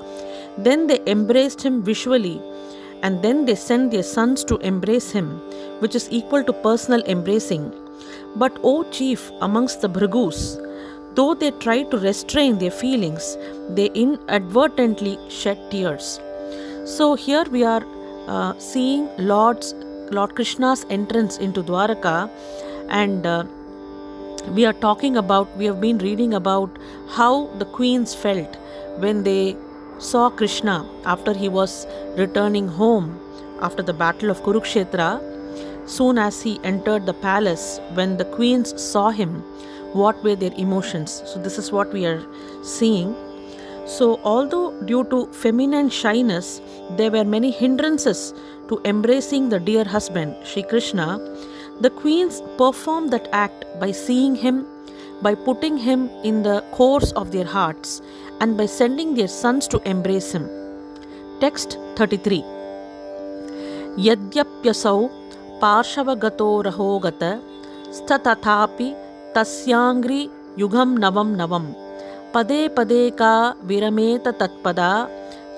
[0.64, 2.36] then they embraced him visually
[3.04, 5.26] and then they send their sons to embrace him,
[5.80, 7.72] which is equal to personal embracing.
[8.36, 10.38] But, O chief amongst the Bhrigus,
[11.14, 13.36] though they try to restrain their feelings,
[13.68, 16.18] they inadvertently shed tears.
[16.84, 17.84] So, here we are
[18.26, 19.74] uh, seeing Lord's
[20.10, 22.30] Lord Krishna's entrance into Dwaraka,
[22.88, 23.44] and uh,
[24.56, 26.70] we are talking about, we have been reading about
[27.10, 28.56] how the queens felt
[28.98, 29.56] when they
[29.98, 31.86] saw Krishna after he was
[32.16, 33.20] returning home
[33.60, 35.20] after the battle of Kurukshetra.
[35.86, 39.42] Soon as he entered the palace, when the queens saw him,
[39.92, 41.22] what were their emotions?
[41.26, 42.22] So, this is what we are
[42.62, 43.14] seeing.
[43.86, 46.60] So, although due to feminine shyness,
[46.96, 48.34] there were many hindrances
[48.68, 51.18] to embracing the dear husband, Sri Krishna,
[51.80, 54.66] the queens performed that act by seeing him,
[55.24, 58.02] by putting him in the course of their hearts,
[58.40, 60.44] and by sending their sons to embrace him.
[61.42, 62.42] Text 33
[64.06, 64.98] यद्यप्यसौ
[65.62, 67.22] पार्श्वगतो रहोगत
[67.98, 68.88] स्ततथापि
[69.36, 70.20] तस्याङ्घ्रि
[70.62, 71.72] युगं नवं नवं
[72.34, 73.34] पदे पदे का
[73.70, 74.92] विरमेत तत्पदा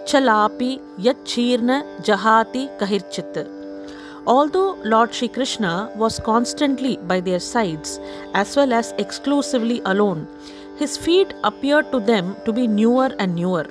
[0.09, 0.73] चलापि
[1.07, 3.56] यच्छीर्न जहाति कहिर्चित्
[4.27, 8.01] Although Lord Shri Krishna was constantly by their sides
[8.35, 10.27] as well as exclusively alone,
[10.79, 13.67] his feet appeared to them to be newer and newer.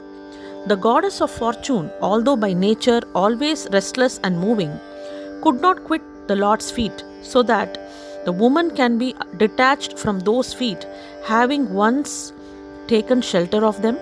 [0.68, 4.80] The goddess of fortune, although by nature always restless and moving,
[5.42, 7.78] could not quit the Lord's feet, so that
[8.24, 10.88] the woman can be detached from those feet,
[11.26, 12.34] having once
[12.88, 14.00] taken shelter of them.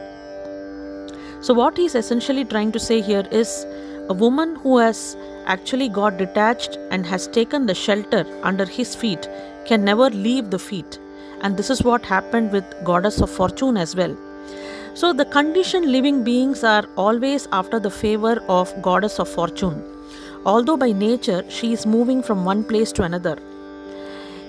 [1.42, 3.66] So, what he's essentially trying to say here is
[4.08, 9.28] a woman who has actually got detached and has taken the shelter under his feet
[9.66, 11.00] can never leave the feet.
[11.42, 14.16] And this is what happened with Goddess of Fortune as well.
[14.94, 19.84] So, the conditioned living beings are always after the favor of Goddess of Fortune,
[20.46, 23.38] although by nature she is moving from one place to another.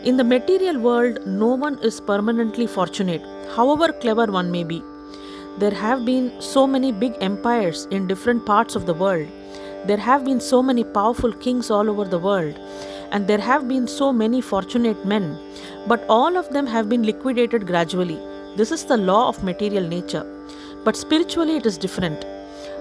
[0.05, 3.23] In the material world, no one is permanently fortunate,
[3.57, 4.83] however clever one may be.
[5.59, 9.29] There have been so many big empires in different parts of the world.
[9.87, 12.59] There have been so many powerful kings all over the world.
[13.11, 15.39] And there have been so many fortunate men.
[15.87, 18.19] But all of them have been liquidated gradually.
[18.57, 20.25] This is the law of material nature.
[20.85, 22.25] But spiritually, it is different.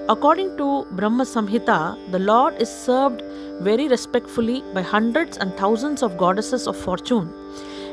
[0.07, 3.21] According to Brahma Samhita, the Lord is served
[3.61, 7.33] very respectfully by hundreds and thousands of goddesses of fortune.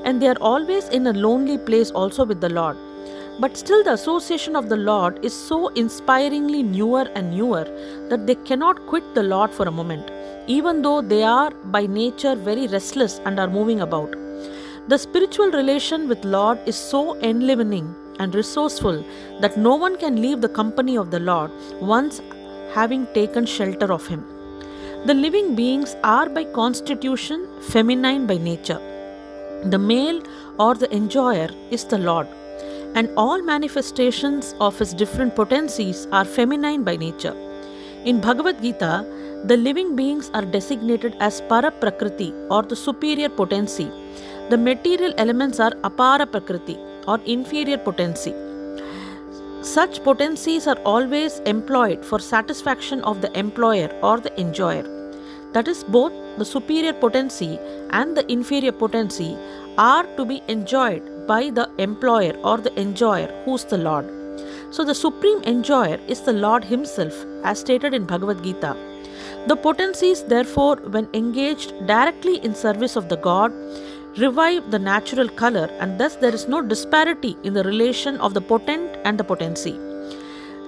[0.05, 2.77] And they are always in a lonely place also with the Lord.
[3.39, 7.65] But still, the association of the Lord is so inspiringly newer and newer
[8.09, 10.11] that they cannot quit the Lord for a moment,
[10.47, 14.15] even though they are by nature very restless and are moving about.
[14.89, 19.05] The spiritual relation with Lord is so enlivening and resourceful
[19.41, 21.51] that no one can leave the company of the Lord
[21.81, 22.21] once
[22.75, 24.25] having taken shelter of Him.
[25.07, 28.81] The living beings are by constitution feminine by nature.
[29.65, 30.23] The male
[30.59, 32.27] or the enjoyer is the Lord,
[32.95, 37.37] and all manifestations of his different potencies are feminine by nature.
[38.05, 39.07] In Bhagavad Gita,
[39.45, 43.91] the living beings are designated as Para Prakriti or the superior potency.
[44.51, 46.77] The material elements are Apara Prakriti
[47.07, 48.35] or inferior potency.
[49.63, 54.85] Such potencies are always employed for satisfaction of the employer or the enjoyer.
[55.53, 57.59] That is, both the superior potency
[57.91, 59.37] and the inferior potency
[59.77, 61.03] are to be enjoyed
[61.33, 64.07] by the employer or the enjoyer, who's the Lord.
[64.75, 67.15] So, the supreme enjoyer is the Lord Himself,
[67.45, 68.73] as stated in Bhagavad Gita.
[69.51, 73.53] The potencies, therefore, when engaged directly in service of the God,
[74.17, 78.45] revive the natural color, and thus there is no disparity in the relation of the
[78.53, 79.77] potent and the potency.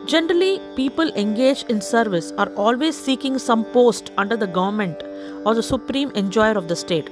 [0.07, 5.03] Generally, people engaged in service are always seeking some post under the government
[5.45, 7.09] or the supreme enjoyer of the state.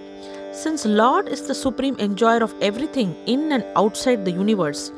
[0.52, 4.90] Since Lord is the supreme enjoyer of everything in and outside the universe,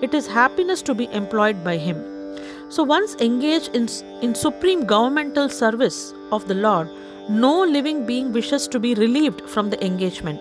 [0.00, 2.02] it is happiness to be employed by Him.
[2.70, 3.86] So, once engaged in,
[4.22, 6.88] in supreme governmental service of the Lord,
[7.28, 10.40] no living being wishes to be relieved from the engagement.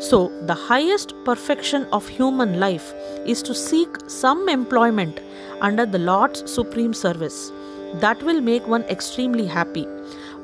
[0.00, 2.94] So, the highest perfection of human life
[3.26, 5.20] is to seek some employment
[5.60, 7.52] under the Lord's supreme service.
[7.96, 9.84] That will make one extremely happy.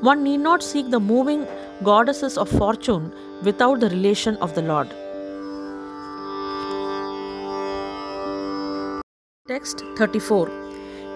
[0.01, 1.47] One need not seek the moving
[1.83, 3.13] goddesses of fortune
[3.43, 4.89] without the relation of the Lord.
[9.49, 10.49] Text 34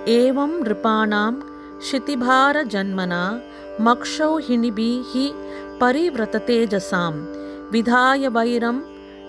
[0.07, 1.43] Evam Ripanam
[1.79, 3.43] Shitibhara Janmana
[3.79, 5.33] Makshau Hinibihi
[5.79, 8.83] Parivratatejasam Vidhaya Vairam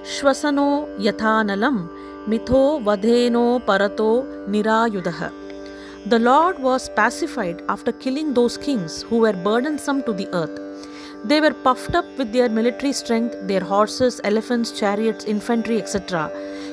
[0.04, 0.68] Shwasano
[0.98, 1.90] Yathanalam
[2.28, 5.32] Mitho Vadheno Parato Nirayudaha.
[6.08, 10.65] The Lord was pacified after killing those kings who were burdensome to the earth
[11.30, 16.30] they were puffed up with their military strength, their horses, elephants, chariots, infantry, etc.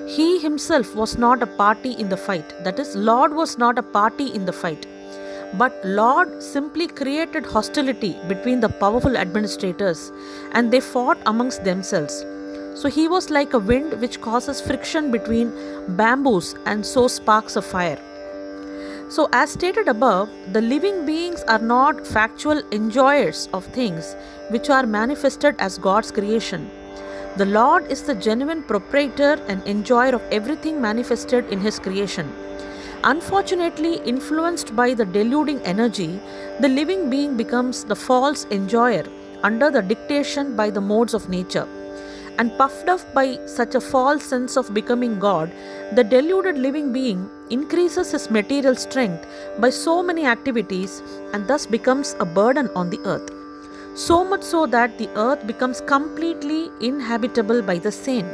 [0.06, 2.52] He himself was not a party in the fight.
[2.62, 4.86] That is, Lord was not a party in the fight.
[5.54, 10.12] But Lord simply created hostility between the powerful administrators
[10.52, 12.22] and they fought amongst themselves.
[12.74, 15.50] So he was like a wind which causes friction between
[15.96, 18.00] bamboos and so sparks a fire.
[19.12, 24.16] So, as stated above, the living beings are not factual enjoyers of things
[24.52, 26.70] which are manifested as God's creation.
[27.36, 32.30] The Lord is the genuine proprietor and enjoyer of everything manifested in His creation.
[33.04, 36.20] Unfortunately, influenced by the deluding energy,
[36.60, 39.04] the living being becomes the false enjoyer
[39.42, 41.66] under the dictation by the modes of nature.
[42.38, 45.50] And puffed up by such a false sense of becoming God,
[45.94, 49.26] the deluded living being increases his material strength
[49.58, 53.41] by so many activities and thus becomes a burden on the earth.
[53.94, 58.26] So much so that the earth becomes completely inhabitable by the same.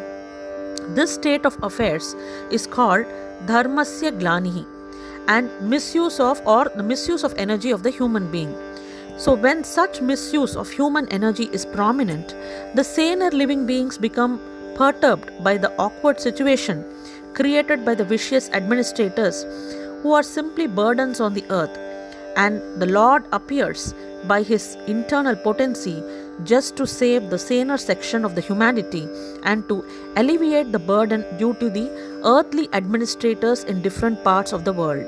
[0.94, 2.14] This state of affairs
[2.50, 3.06] is called
[3.46, 4.64] dharmasya glanihi
[5.26, 8.54] and misuse of or the misuse of energy of the human being.
[9.16, 12.36] So, when such misuse of human energy is prominent,
[12.74, 14.40] the saner living beings become
[14.76, 16.84] perturbed by the awkward situation
[17.38, 19.44] created by the vicious administrators
[20.02, 21.76] who are simply burdens on the earth.
[22.36, 23.94] And the Lord appears
[24.27, 26.01] by his internal potency
[26.43, 29.07] just to save the saner section of the humanity
[29.43, 29.83] and to
[30.15, 31.85] alleviate the burden due to the
[32.35, 35.05] earthly administrators in different parts of the world.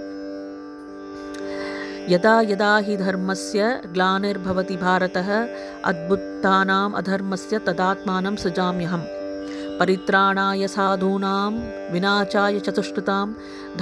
[2.10, 5.30] यदा यदा हि धर्मस्य ग्लानिर्भवति भारतः
[5.92, 9.08] अद्भुतानाम् अधर्मस्य तदात्मानं सृजाम्यहम्
[9.80, 11.52] परित्राणाय साधूनां
[11.94, 13.26] विनाचाय चतुष्कृतां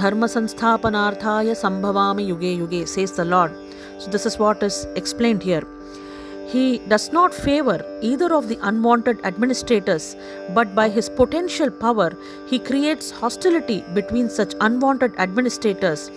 [0.00, 3.52] धर्मसंस्थापनार्थाय सम्भवामि युगे युगे says the Lord
[3.99, 5.63] so this is what is explained here
[6.53, 10.15] he does not favor either of the unwanted administrators
[10.57, 12.09] but by his potential power
[12.51, 16.09] he creates hostility between such unwanted administrators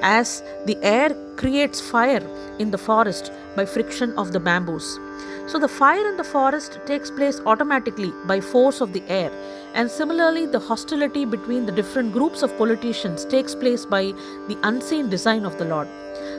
[0.00, 2.22] as the air creates fire
[2.58, 4.98] in the forest by friction of the bamboos.
[5.46, 9.30] So the fire in the forest takes place automatically by force of the air,
[9.74, 14.12] and similarly, the hostility between the different groups of politicians takes place by
[14.48, 15.88] the unseen design of the Lord.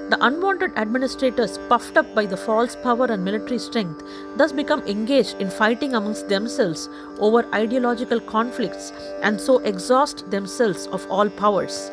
[0.08, 4.04] The unwanted administrators, puffed up by the false power and military strength,
[4.38, 6.90] thus become engaged in fighting amongst themselves
[7.20, 8.92] over ideological conflicts
[9.24, 11.90] and so exhaust themselves of all powers.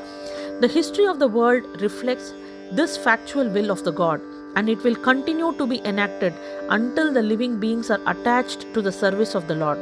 [0.60, 2.34] The history of the world reflects
[2.70, 4.20] this factual will of the God,
[4.56, 6.34] and it will continue to be enacted
[6.68, 9.78] until the living beings are attached to the service of the Lord.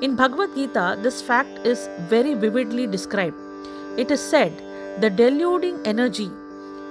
[0.00, 3.36] In Bhagavad Gita, this fact is very vividly described.
[3.98, 4.62] It is said,
[5.02, 6.30] The deluding energy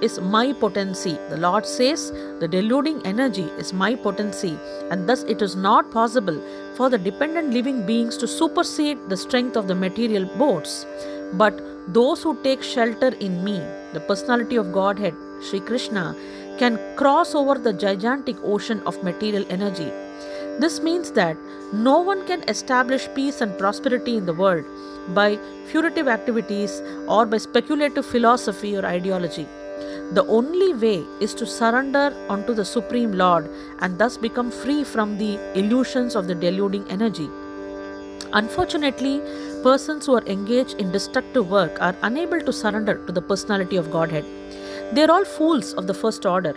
[0.02, 1.18] is my potency.
[1.28, 4.58] The Lord says, The deluding energy is my potency,
[4.90, 6.40] and thus it is not possible
[6.76, 10.86] for the dependent living beings to supersede the strength of the material boats.
[11.34, 11.60] But
[11.92, 13.58] those who take shelter in me,
[13.92, 16.14] the personality of Godhead, Sri Krishna,
[16.58, 19.90] can cross over the gigantic ocean of material energy.
[20.58, 21.36] This means that
[21.72, 24.64] no one can establish peace and prosperity in the world
[25.14, 25.36] by
[25.70, 29.46] fruitive activities or by speculative philosophy or ideology.
[30.12, 33.48] The only way is to surrender unto the Supreme Lord
[33.78, 37.28] and thus become free from the illusions of the deluding energy.
[38.32, 39.20] Unfortunately,
[39.62, 43.92] persons who are engaged in destructive work are unable to surrender to the personality of
[43.92, 44.24] Godhead.
[44.92, 46.56] They are all fools of the first order.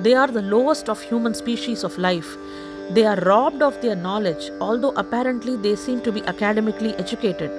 [0.00, 2.36] They are the lowest of human species of life.
[2.90, 7.50] They are robbed of their knowledge, although apparently they seem to be academically educated.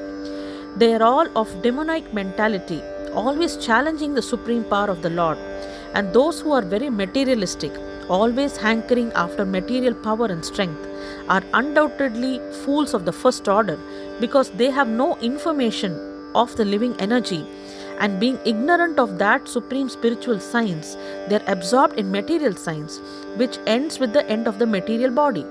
[0.76, 2.82] They are all of demonic mentality,
[3.16, 5.38] always challenging the supreme power of the Lord.
[5.93, 7.72] And those who are very materialistic,
[8.09, 10.88] always hankering after material power and strength,
[11.30, 13.80] are undoubtedly fools of the first order
[14.20, 15.99] because they have no information
[16.36, 17.45] of the living energy
[17.99, 20.95] and being ignorant of that supreme spiritual science
[21.28, 22.99] they are absorbed in material science
[23.36, 25.45] which ends with the end of the material body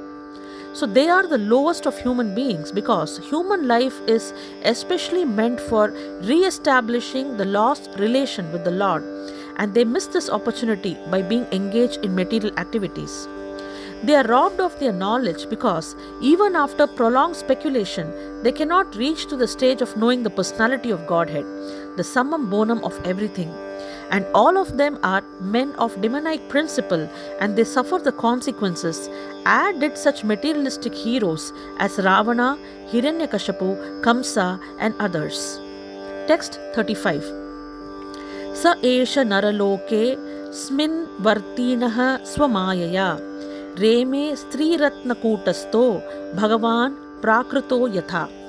[0.73, 4.33] so they are the lowest of human beings because human life is
[4.65, 5.91] especially meant for
[6.23, 9.05] re-establishing the lost relation with the lord
[9.59, 13.29] and they miss this opportunity by being engaged in material activities
[14.05, 18.13] they are robbed of their knowledge because even after prolonged speculation,
[18.43, 21.45] they cannot reach to the stage of knowing the personality of Godhead,
[21.97, 23.55] the summum bonum of everything
[24.13, 27.09] and all of them are men of demoniac principle,
[27.41, 29.09] and they suffer the consequences,
[29.47, 32.59] as did such materialistic heroes as Ravana,
[32.91, 35.59] Hiranyakashipu, Kamsa, and others.
[36.29, 37.25] Text 35
[38.55, 40.17] Sa Esha Naraloke
[40.53, 42.21] Smin Vartinah
[42.53, 42.83] me
[43.83, 46.03] Reme Striratnakutastho
[46.37, 48.42] Bhagavan Prakruto Yatha.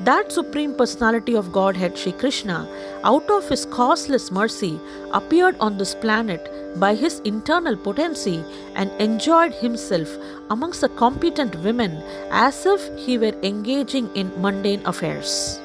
[0.00, 2.68] That Supreme Personality of Godhead, Sri Krishna,
[3.04, 4.80] out of his causeless mercy,
[5.12, 8.42] appeared on this planet by his internal potency
[8.74, 10.08] and enjoyed himself
[10.50, 15.60] amongst the competent women as if he were engaging in mundane affairs.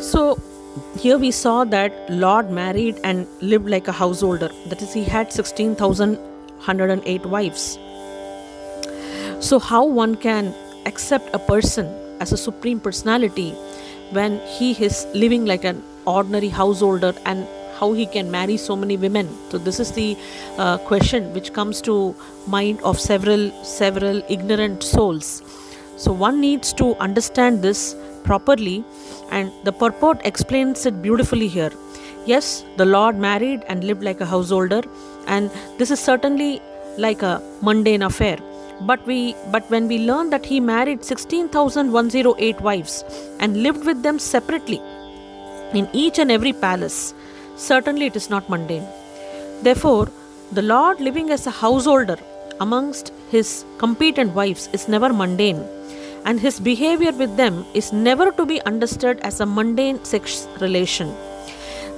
[0.00, 0.40] So,
[0.98, 4.50] here we saw that Lord married and lived like a householder.
[4.68, 7.78] That is, he had 16,108 wives.
[9.40, 10.52] So, how one can
[10.84, 11.86] accept a person
[12.18, 13.52] as a supreme personality
[14.10, 17.46] when he is living like an ordinary householder and
[17.78, 19.28] how he can marry so many women?
[19.50, 20.16] So this is the
[20.56, 22.16] uh, question which comes to
[22.48, 25.42] mind of several several ignorant souls.
[25.96, 28.84] So one needs to understand this properly
[29.30, 31.70] and the purport explains it beautifully here.
[32.26, 34.82] Yes the lord married and lived like a householder
[35.28, 36.60] and this is certainly
[36.98, 38.38] like a mundane affair
[38.82, 43.04] but we but when we learn that he married 16108 wives
[43.40, 44.80] and lived with them separately
[45.74, 47.14] in each and every palace
[47.56, 48.86] certainly it is not mundane.
[49.62, 50.08] Therefore
[50.52, 52.18] the lord living as a householder
[52.60, 55.64] amongst his competent wives is never mundane
[56.24, 61.14] and his behavior with them is never to be understood as a mundane sex relation.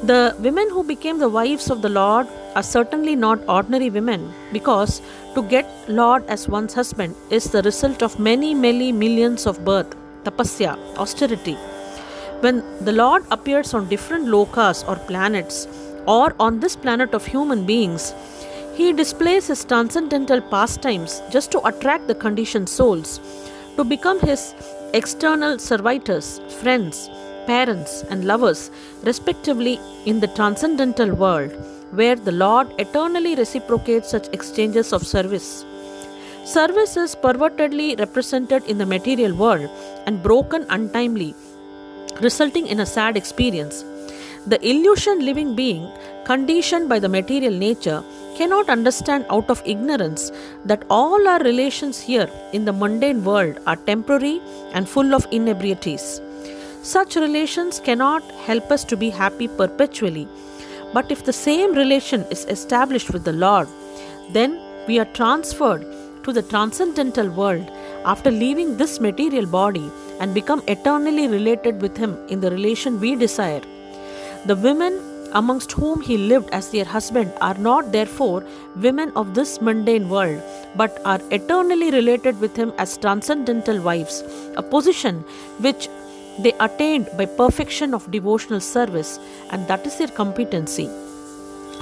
[0.02, 2.26] The women who became the wives of the Lord
[2.56, 5.02] are certainly not ordinary women because
[5.34, 9.94] to get Lord as one's husband is the result of many, many millions of birth,
[10.24, 11.54] tapasya, austerity.
[12.40, 15.68] When the Lord appears on different lokas or planets
[16.06, 18.14] or on this planet of human beings,
[18.74, 23.20] he displays his transcendental pastimes just to attract the conditioned souls,
[23.76, 24.54] to become his
[24.94, 27.08] external servitors, friends,
[27.46, 28.70] parents, and lovers,
[29.02, 31.52] respectively, in the transcendental world,
[31.92, 35.64] where the Lord eternally reciprocates such exchanges of service.
[36.44, 39.68] Service is pervertedly represented in the material world
[40.06, 41.34] and broken untimely,
[42.20, 43.84] resulting in a sad experience.
[44.46, 45.90] The illusion living being,
[46.24, 48.02] conditioned by the material nature,
[48.36, 50.32] cannot understand out of ignorance
[50.64, 54.40] that all our relations here in the mundane world are temporary
[54.72, 56.22] and full of inebrieties.
[56.82, 60.26] Such relations cannot help us to be happy perpetually.
[60.92, 63.68] But if the same relation is established with the Lord,
[64.30, 65.86] then we are transferred
[66.24, 67.70] to the transcendental world
[68.04, 73.14] after leaving this material body and become eternally related with Him in the relation we
[73.16, 73.62] desire.
[74.46, 75.00] The women
[75.32, 78.44] amongst whom he lived as their husband are not therefore
[78.76, 80.42] women of this mundane world,
[80.76, 84.22] but are eternally related with him as transcendental wives,
[84.56, 85.24] a position
[85.58, 85.88] which
[86.42, 89.18] they attained by perfection of devotional service,
[89.50, 90.88] and that is their competency.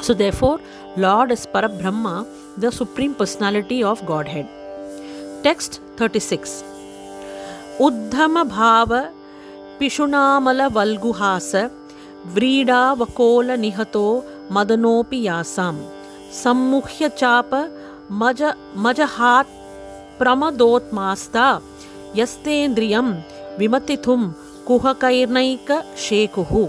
[0.02, 0.60] So, therefore,
[0.96, 4.48] Lord is Parabrahma, the Supreme Personality of Godhead.
[5.42, 6.64] Text 36
[7.78, 9.12] Uddhama Bhava
[9.78, 11.70] Pishunamala Valguhasa
[12.26, 15.76] Vrida Vakola Nihato Madanopi Yasam
[16.28, 17.70] Sammukhya Chapa
[18.08, 19.46] Maja Majahat
[20.18, 21.62] Pramadotmasta
[22.14, 23.22] Yastendriyam
[23.58, 24.34] Vimatithum
[24.68, 26.62] Kuhakairnaika Shekuhu.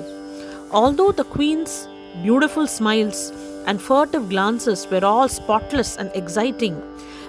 [0.71, 1.89] Although the queen's
[2.23, 3.33] beautiful smiles
[3.65, 6.81] and furtive glances were all spotless and exciting,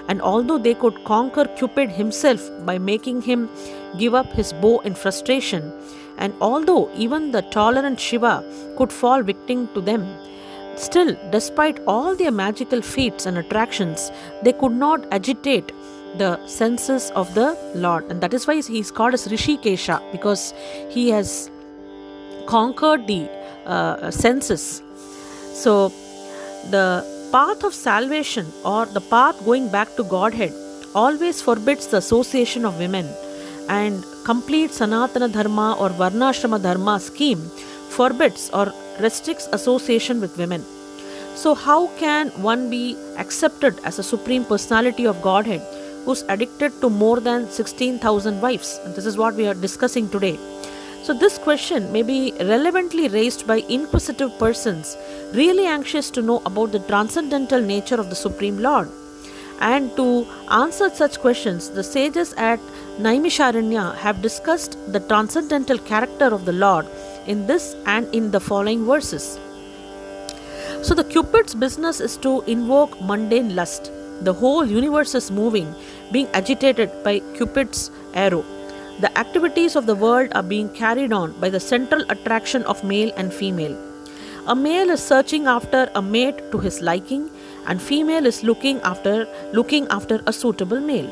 [0.06, 3.48] and although they could conquer Cupid himself by making him
[3.98, 5.72] give up his bow in frustration,
[6.18, 8.44] and although even the tolerant Shiva
[8.78, 10.06] could fall victim to them,
[10.76, 14.12] still, despite all their magical feats and attractions,
[14.44, 15.72] they could not agitate
[16.16, 20.52] the senses of the Lord, and that is why he is called as Rishikesha because
[20.88, 21.50] he has
[22.46, 23.28] conquered the
[23.66, 24.82] uh, senses.
[25.54, 25.92] So,
[26.70, 30.52] the path of salvation or the path going back to Godhead
[30.94, 33.08] always forbids the association of women,
[33.68, 37.40] and complete Sanatana Dharma or Varnashrama Dharma scheme
[37.88, 40.64] forbids or restricts association with women.
[41.34, 45.62] So, how can one be accepted as a supreme personality of Godhead
[46.04, 48.78] who's addicted to more than 16,000 wives?
[48.84, 50.38] And this is what we are discussing today.
[51.02, 54.96] So, this question may be relevantly raised by inquisitive persons
[55.32, 58.88] really anxious to know about the transcendental nature of the Supreme Lord.
[59.60, 62.60] And to answer such questions, the sages at
[62.98, 66.86] Naimisharanya have discussed the transcendental character of the Lord
[67.26, 69.38] in this and in the following verses.
[70.82, 73.90] So, the Cupid's business is to invoke mundane lust.
[74.22, 75.74] The whole universe is moving,
[76.12, 78.44] being agitated by Cupid's arrow.
[79.00, 83.12] The activities of the world are being carried on by the central attraction of male
[83.16, 83.78] and female.
[84.46, 87.30] A male is searching after a mate to his liking,
[87.66, 91.08] and female is looking after looking after a suitable male.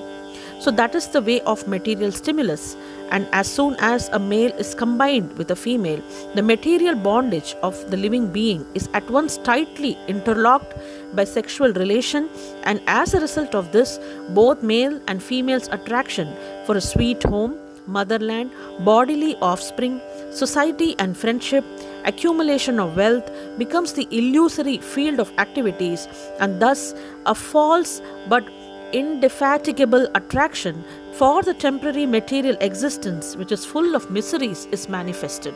[0.60, 2.76] So that is the way of material stimulus.
[3.10, 6.02] And as soon as a male is combined with a female,
[6.34, 10.74] the material bondage of the living being is at once tightly interlocked
[11.14, 12.28] by sexual relation,
[12.64, 13.98] and as a result of this,
[14.30, 16.34] both male and female's attraction
[16.66, 17.56] for a sweet home,
[17.86, 18.50] motherland,
[18.84, 20.00] bodily offspring,
[20.30, 21.64] society and friendship,
[22.04, 26.06] accumulation of wealth becomes the illusory field of activities,
[26.40, 26.94] and thus
[27.26, 28.46] a false but
[28.92, 30.84] indefatigable attraction
[31.14, 35.54] for the temporary material existence, which is full of miseries, is manifested.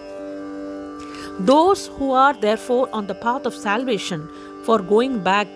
[1.40, 4.28] Those who are therefore on the path of salvation
[4.64, 5.48] for going back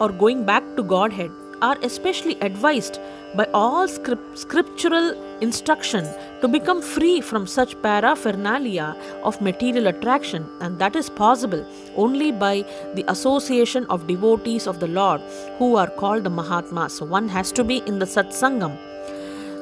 [0.00, 1.30] or going back to Godhead
[1.62, 2.98] are especially advised
[3.34, 6.06] by all script, scriptural instruction
[6.40, 12.64] to become free from such paraphernalia of material attraction, and that is possible only by
[12.94, 15.20] the association of devotees of the Lord
[15.58, 16.98] who are called the Mahatmas.
[16.98, 18.76] So, one has to be in the Satsangam.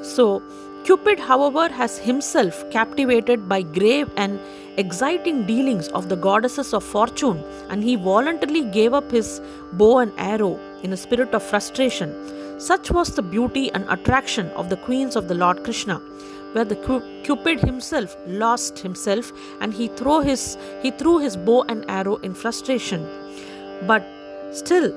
[0.04, 0.42] So,
[0.84, 4.40] Cupid, however, has himself captivated by grave and
[4.76, 9.40] exciting dealings of the goddesses of fortune, and he voluntarily gave up his
[9.72, 12.14] bow and arrow in a spirit of frustration.
[12.58, 15.96] Such was the beauty and attraction of the queens of the Lord Krishna,
[16.52, 16.76] where the
[17.24, 22.34] Cupid himself lost himself and he threw his he threw his bow and arrow in
[22.34, 23.06] frustration.
[23.86, 24.06] But
[24.52, 24.92] still,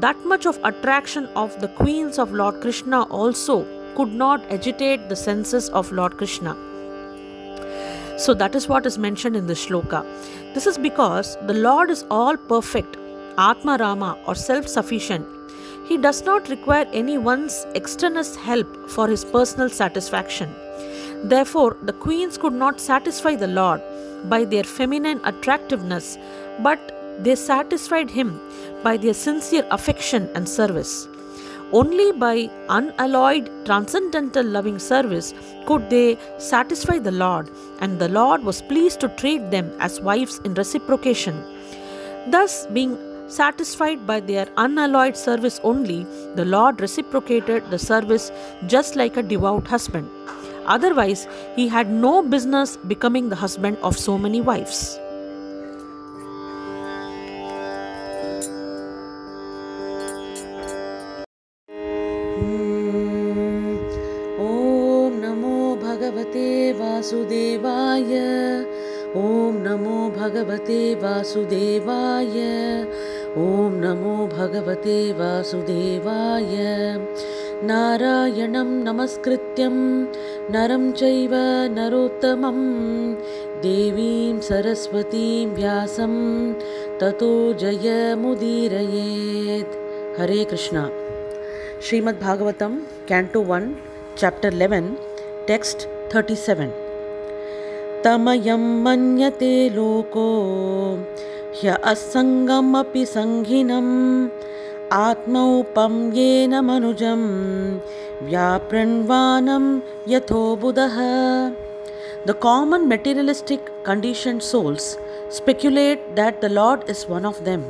[0.00, 5.16] that much of attraction of the queens of Lord Krishna also could not agitate the
[5.16, 6.56] senses of Lord Krishna.
[8.24, 10.00] So that is what is mentioned in the shloka.
[10.54, 12.96] This is because the Lord is all perfect,
[13.36, 15.26] Atma Rama or self sufficient.
[15.88, 20.54] He does not require anyone's external help for his personal satisfaction.
[21.24, 23.82] Therefore, the queens could not satisfy the Lord
[24.28, 26.16] by their feminine attractiveness,
[26.60, 26.80] but
[27.24, 28.40] they satisfied him
[28.84, 31.08] by their sincere affection and service.
[31.72, 35.32] Only by unalloyed transcendental loving service
[35.66, 37.48] could they satisfy the Lord,
[37.80, 41.42] and the Lord was pleased to treat them as wives in reciprocation.
[42.28, 46.04] Thus, being satisfied by their unalloyed service only,
[46.34, 48.30] the Lord reciprocated the service
[48.66, 50.10] just like a devout husband.
[50.66, 54.98] Otherwise, he had no business becoming the husband of so many wives.
[74.62, 76.50] भगवते वासुदेवाय।
[77.64, 80.02] नारायणं नमस्कृत्यं
[80.50, 81.30] नरं चैव
[81.72, 82.58] नरोत्तमं।
[83.62, 86.52] देवीं सरस्वतीं व्यासं
[87.00, 88.50] ततो जयमुदीरयेत्।
[90.20, 90.90] हरे Krishna.
[91.80, 92.72] Srimad Bhagavatam,
[93.10, 93.66] Canto 1,
[94.20, 94.84] Chapter 11,
[95.50, 95.78] Text
[96.14, 96.70] 37.
[98.04, 100.28] तमयं मन्यते लोको
[101.59, 103.93] ह्य असङ्गमपि सङ्गिनम्
[105.05, 107.23] आत्मौपं येन मनुजं
[108.27, 109.65] व्यापृण्वानं
[110.13, 110.97] यथो बुधः
[112.27, 114.97] The common materialistic conditioned souls
[115.29, 117.63] speculate that the Lord is one of them.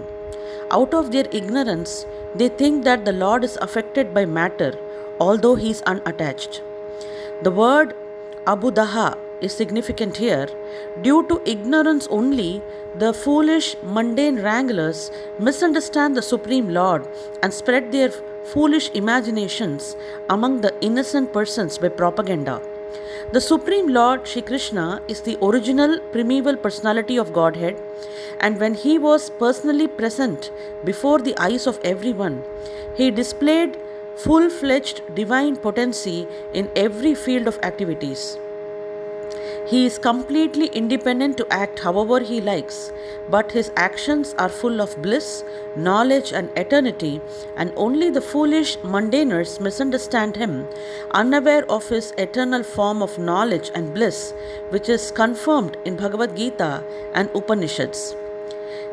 [0.71, 4.71] Out of their ignorance, they think that the Lord is affected by matter,
[5.19, 6.61] although he is unattached.
[7.43, 7.93] The word
[8.47, 10.48] Abudaha is significant here.
[11.02, 12.62] Due to ignorance only,
[12.98, 17.06] the foolish, mundane wranglers misunderstand the Supreme Lord
[17.42, 18.10] and spread their
[18.44, 19.96] foolish imaginations
[20.30, 22.60] among the innocent persons by propaganda.
[23.32, 27.80] The Supreme Lord Shri Krishna is the original primeval personality of Godhead,
[28.40, 30.50] and when he was personally present
[30.84, 32.42] before the eyes of everyone,
[32.94, 33.78] he displayed
[34.16, 38.36] full fledged divine potency in every field of activities.
[39.64, 42.92] He is completely independent to act however he likes,
[43.30, 45.44] but his actions are full of bliss,
[45.76, 47.20] knowledge, and eternity,
[47.56, 50.66] and only the foolish mundaners misunderstand him,
[51.12, 54.34] unaware of his eternal form of knowledge and bliss,
[54.70, 56.82] which is confirmed in Bhagavad Gita
[57.14, 58.16] and Upanishads.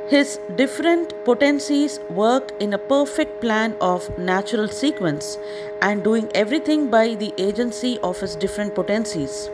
[0.07, 5.37] His different potencies work in a perfect plan of natural sequence
[5.81, 9.49] and doing everything by the agency of his different potencies.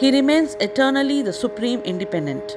[0.00, 2.56] He remains eternally the supreme independent.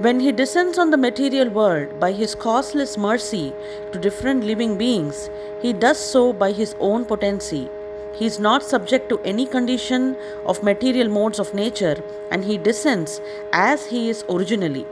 [0.00, 3.52] When he descends on the material world by his causeless mercy
[3.92, 5.30] to different living beings,
[5.62, 7.68] he does so by his own potency.
[8.16, 12.02] He is not subject to any condition of material modes of nature
[12.32, 13.20] and he descends
[13.52, 14.86] as he is originally.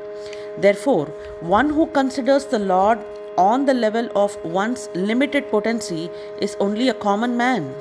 [0.56, 1.06] Therefore,
[1.40, 3.00] one who considers the Lord
[3.36, 7.74] on the level of one's limited potency is only a common man.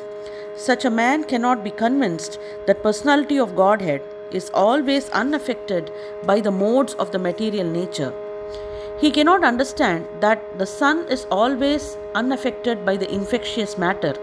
[0.55, 4.01] Such a man cannot be convinced that personality of Godhead
[4.31, 5.91] is always unaffected
[6.25, 8.13] by the modes of the material nature.
[8.99, 14.15] He cannot understand that the sun is always unaffected by the infectious matter.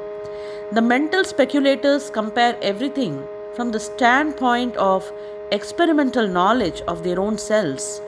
[0.73, 5.13] The mental speculators compare everything from the standpoint of
[5.51, 8.01] experimental knowledge of their own selves.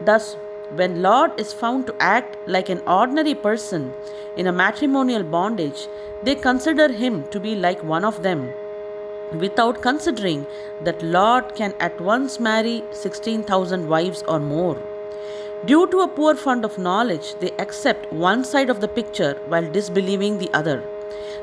[0.00, 0.36] Thus,
[0.76, 3.92] when Lord is found to act like an ordinary person
[4.36, 5.86] in a matrimonial bondage,
[6.22, 8.52] they consider him to be like one of them,
[9.38, 10.46] without considering
[10.82, 14.78] that Lord can at once marry 16,000 wives or more.
[15.66, 19.70] Due to a poor fund of knowledge, they accept one side of the picture while
[19.70, 20.82] disbelieving the other.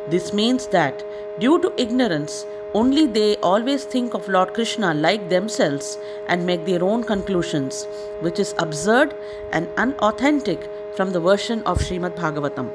[0.10, 1.04] This means that,
[1.40, 5.99] due to ignorance, only they always think of Lord Krishna like themselves
[6.29, 7.85] and make their own conclusions,
[8.21, 9.15] which is absurd
[9.53, 12.71] and unauthentic from the version of Srimad Bhagavatam.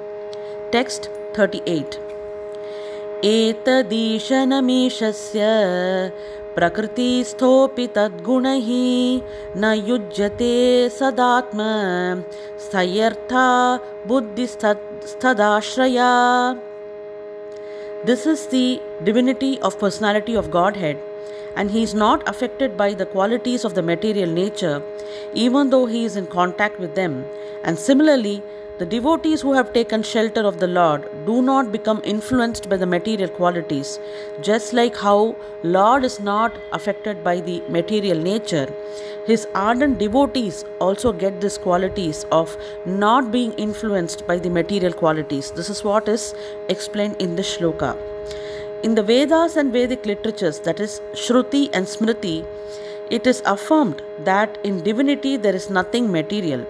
[0.71, 1.99] Text 38
[3.23, 5.41] एतदीशनमीशस्य
[6.55, 8.69] प्रकृतिस्थोऽपि तद्गुणैः
[9.61, 10.55] न युज्यते
[10.97, 11.59] सदात्म
[12.63, 13.45] स्थयर्था
[14.07, 16.09] बुद्धिस्तदाश्रया
[18.08, 20.96] this is the divinity of personality of Godhead,
[21.56, 24.80] and he is not affected by the qualities of the material nature,
[25.34, 27.24] even though he is in contact with them.
[27.64, 28.44] And similarly,
[28.78, 32.86] the devotees who have taken shelter of the Lord do not become influenced by the
[32.86, 33.98] material qualities,
[34.42, 38.68] just like how Lord is not affected by the material nature.
[39.26, 42.54] His ardent devotees also get these qualities of
[42.84, 45.50] not being influenced by the material qualities.
[45.52, 46.34] This is what is
[46.68, 47.96] explained in the shloka.
[48.82, 52.46] In the Vedas and Vedic literatures, that is Shruti and Smriti,
[53.10, 56.66] it is affirmed that in divinity there is nothing material.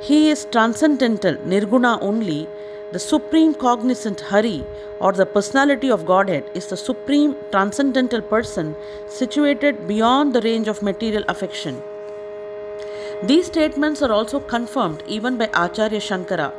[0.00, 2.48] He is transcendental, Nirguna only.
[2.92, 4.64] The supreme cognizant Hari
[5.00, 8.76] or the personality of Godhead is the supreme transcendental person
[9.08, 11.82] situated beyond the range of material affection.
[13.24, 16.52] These statements are also confirmed even by Acharya Shankara.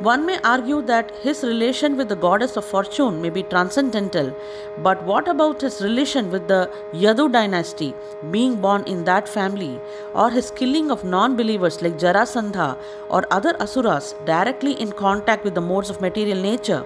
[0.00, 4.34] One may argue that his relation with the goddess of fortune may be transcendental,
[4.78, 7.94] but what about his relation with the Yadu dynasty,
[8.32, 9.80] being born in that family,
[10.12, 12.76] or his killing of non believers like Jarasandha
[13.08, 16.84] or other asuras directly in contact with the modes of material nature?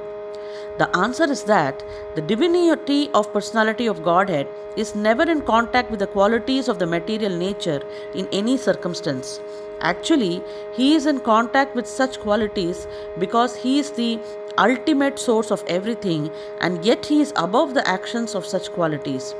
[0.79, 1.83] The answer is that
[2.15, 4.47] the divinity of personality of Godhead
[4.77, 7.83] is never in contact with the qualities of the material nature
[8.15, 9.41] in any circumstance.
[9.81, 10.41] Actually,
[10.75, 12.87] he is in contact with such qualities
[13.19, 14.21] because he is the
[14.57, 16.31] ultimate source of everything
[16.61, 19.35] and yet he is above the actions of such qualities.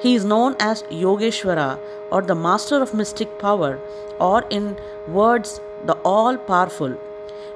[0.00, 1.78] He is known as Yogeshwara
[2.10, 3.80] or the master of mystic power
[4.18, 4.76] or in
[5.08, 6.96] words the all powerful.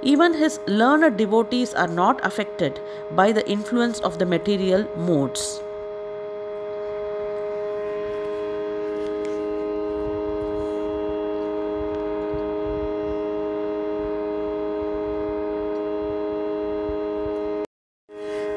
[0.02, 2.80] Even his learned devotees are not affected
[3.16, 5.62] by the influence of the material modes.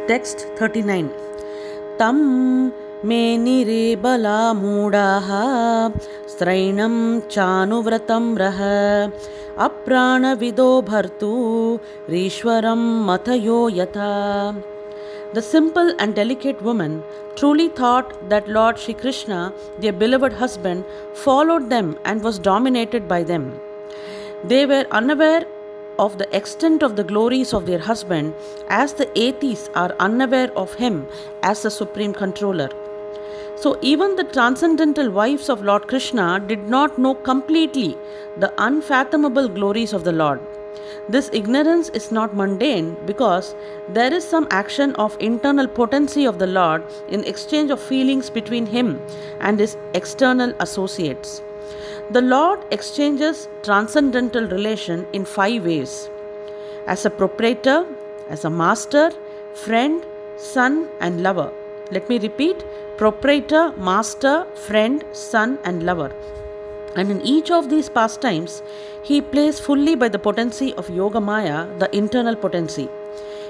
[0.09, 1.07] Text 39
[1.99, 2.19] तं
[3.09, 5.29] मेनिरे बलामूढाः
[6.33, 6.95] स्त्रैणं
[7.35, 8.61] चानुव्रतं रः
[9.67, 11.33] अप्राणविदो भर्तु
[12.11, 14.13] रीश्वरं मथयो यथा
[15.35, 17.03] The simple and delicate woman
[17.35, 20.85] truly thought that Lord Shri Krishna, their beloved husband,
[21.15, 23.59] followed them and was dominated by them.
[24.45, 25.45] They were unaware
[25.99, 28.35] of the extent of the glories of their husband,
[28.69, 31.07] as the atheists are unaware of him
[31.43, 32.69] as the supreme controller.
[33.62, 37.98] So, even the transcendental wives of Lord Krishna did not know completely
[38.38, 40.40] the unfathomable glories of the Lord.
[41.10, 43.56] This ignorance is not mundane because
[43.90, 48.66] there is some action of internal potency of the Lord in exchange of feelings between
[48.66, 49.02] him
[49.42, 51.42] and his external associates.
[52.12, 56.10] The Lord exchanges transcendental relation in five ways
[56.88, 57.86] as a proprietor,
[58.30, 59.12] as a master,
[59.54, 60.06] friend,
[60.38, 61.52] son, and lover.
[61.92, 62.64] Let me repeat
[62.98, 66.12] proprietor, master, friend, son, and lover.
[66.96, 68.62] And in each of these pastimes,
[69.04, 72.90] he plays fully by the potency of Yoga Maya, the internal potency.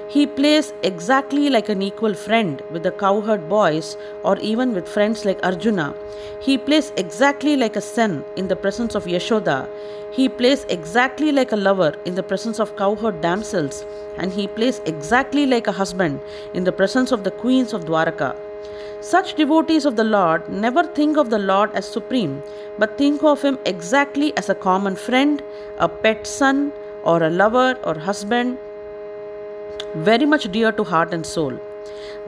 [0.08, 5.24] He plays exactly like an equal friend with the cowherd boys or even with friends
[5.24, 5.94] like Arjuna.
[6.40, 9.68] He plays exactly like a son in the presence of Yashoda.
[10.10, 13.84] He plays exactly like a lover in the presence of cowherd damsels.
[14.18, 16.20] And he plays exactly like a husband
[16.54, 18.49] in the presence of the queens of Dwaraka.
[19.02, 22.42] Such devotees of the Lord never think of the Lord as supreme,
[22.78, 25.42] but think of him exactly as a common friend,
[25.78, 26.70] a pet son,
[27.02, 28.58] or a lover or husband,
[29.94, 31.58] very much dear to heart and soul.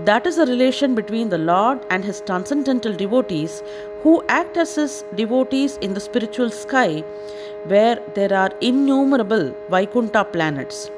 [0.06, 3.62] That is the relation between the Lord and his transcendental devotees
[4.02, 7.00] who act as his devotees in the spiritual sky
[7.66, 10.90] where there are innumerable Vaikuntha planets.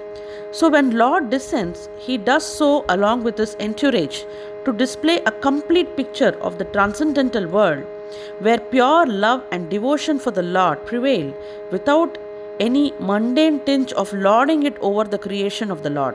[0.59, 4.22] So when Lord descends, he does so along with his entourage
[4.64, 7.82] to display a complete picture of the transcendental world
[8.39, 11.35] where pure love and devotion for the Lord prevail
[11.72, 12.18] without
[12.60, 16.14] any mundane tinge of lording it over the creation of the Lord.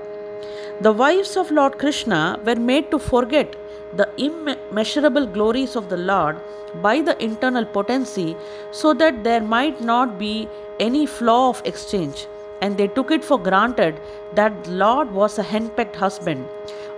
[0.80, 3.58] The wives of Lord Krishna were made to forget
[3.98, 6.38] the immeasurable glories of the Lord
[6.82, 8.38] by the internal potency
[8.72, 10.48] so that there might not be
[10.80, 12.28] any flaw of exchange.
[12.62, 14.00] And they took it for granted
[14.34, 16.48] that the Lord was a henpecked husband,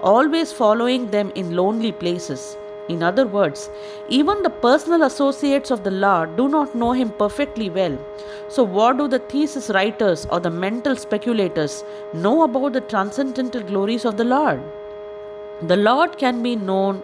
[0.01, 2.57] always following them in lonely places.
[2.89, 3.69] In other words,
[4.09, 7.97] even the personal associates of the Lord do not know him perfectly well.
[8.49, 11.83] So, what do the thesis writers or the mental speculators
[12.13, 14.61] know about the transcendental glories of the Lord?
[15.61, 17.03] The Lord can be known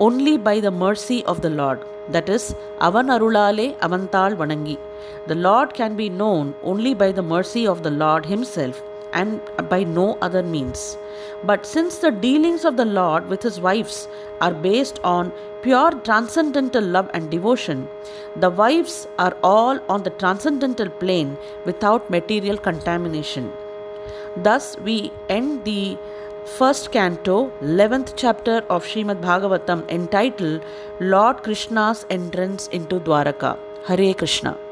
[0.00, 1.84] only by the mercy of the Lord.
[2.08, 4.78] That is, Avan Arulale Avantal Vanangi.
[5.26, 9.40] The Lord can be known only by the mercy of the Lord Himself and
[9.70, 10.98] by no other means.
[11.44, 14.08] But since the dealings of the Lord with his wives
[14.40, 17.88] are based on pure transcendental love and devotion,
[18.36, 23.52] the wives are all on the transcendental plane without material contamination.
[24.36, 25.96] Thus, we end the
[26.46, 30.62] first canto, 11th chapter of Srimad Bhagavatam entitled
[31.00, 33.58] Lord Krishna's Entrance into Dwaraka.
[33.86, 34.63] Hare Krishna.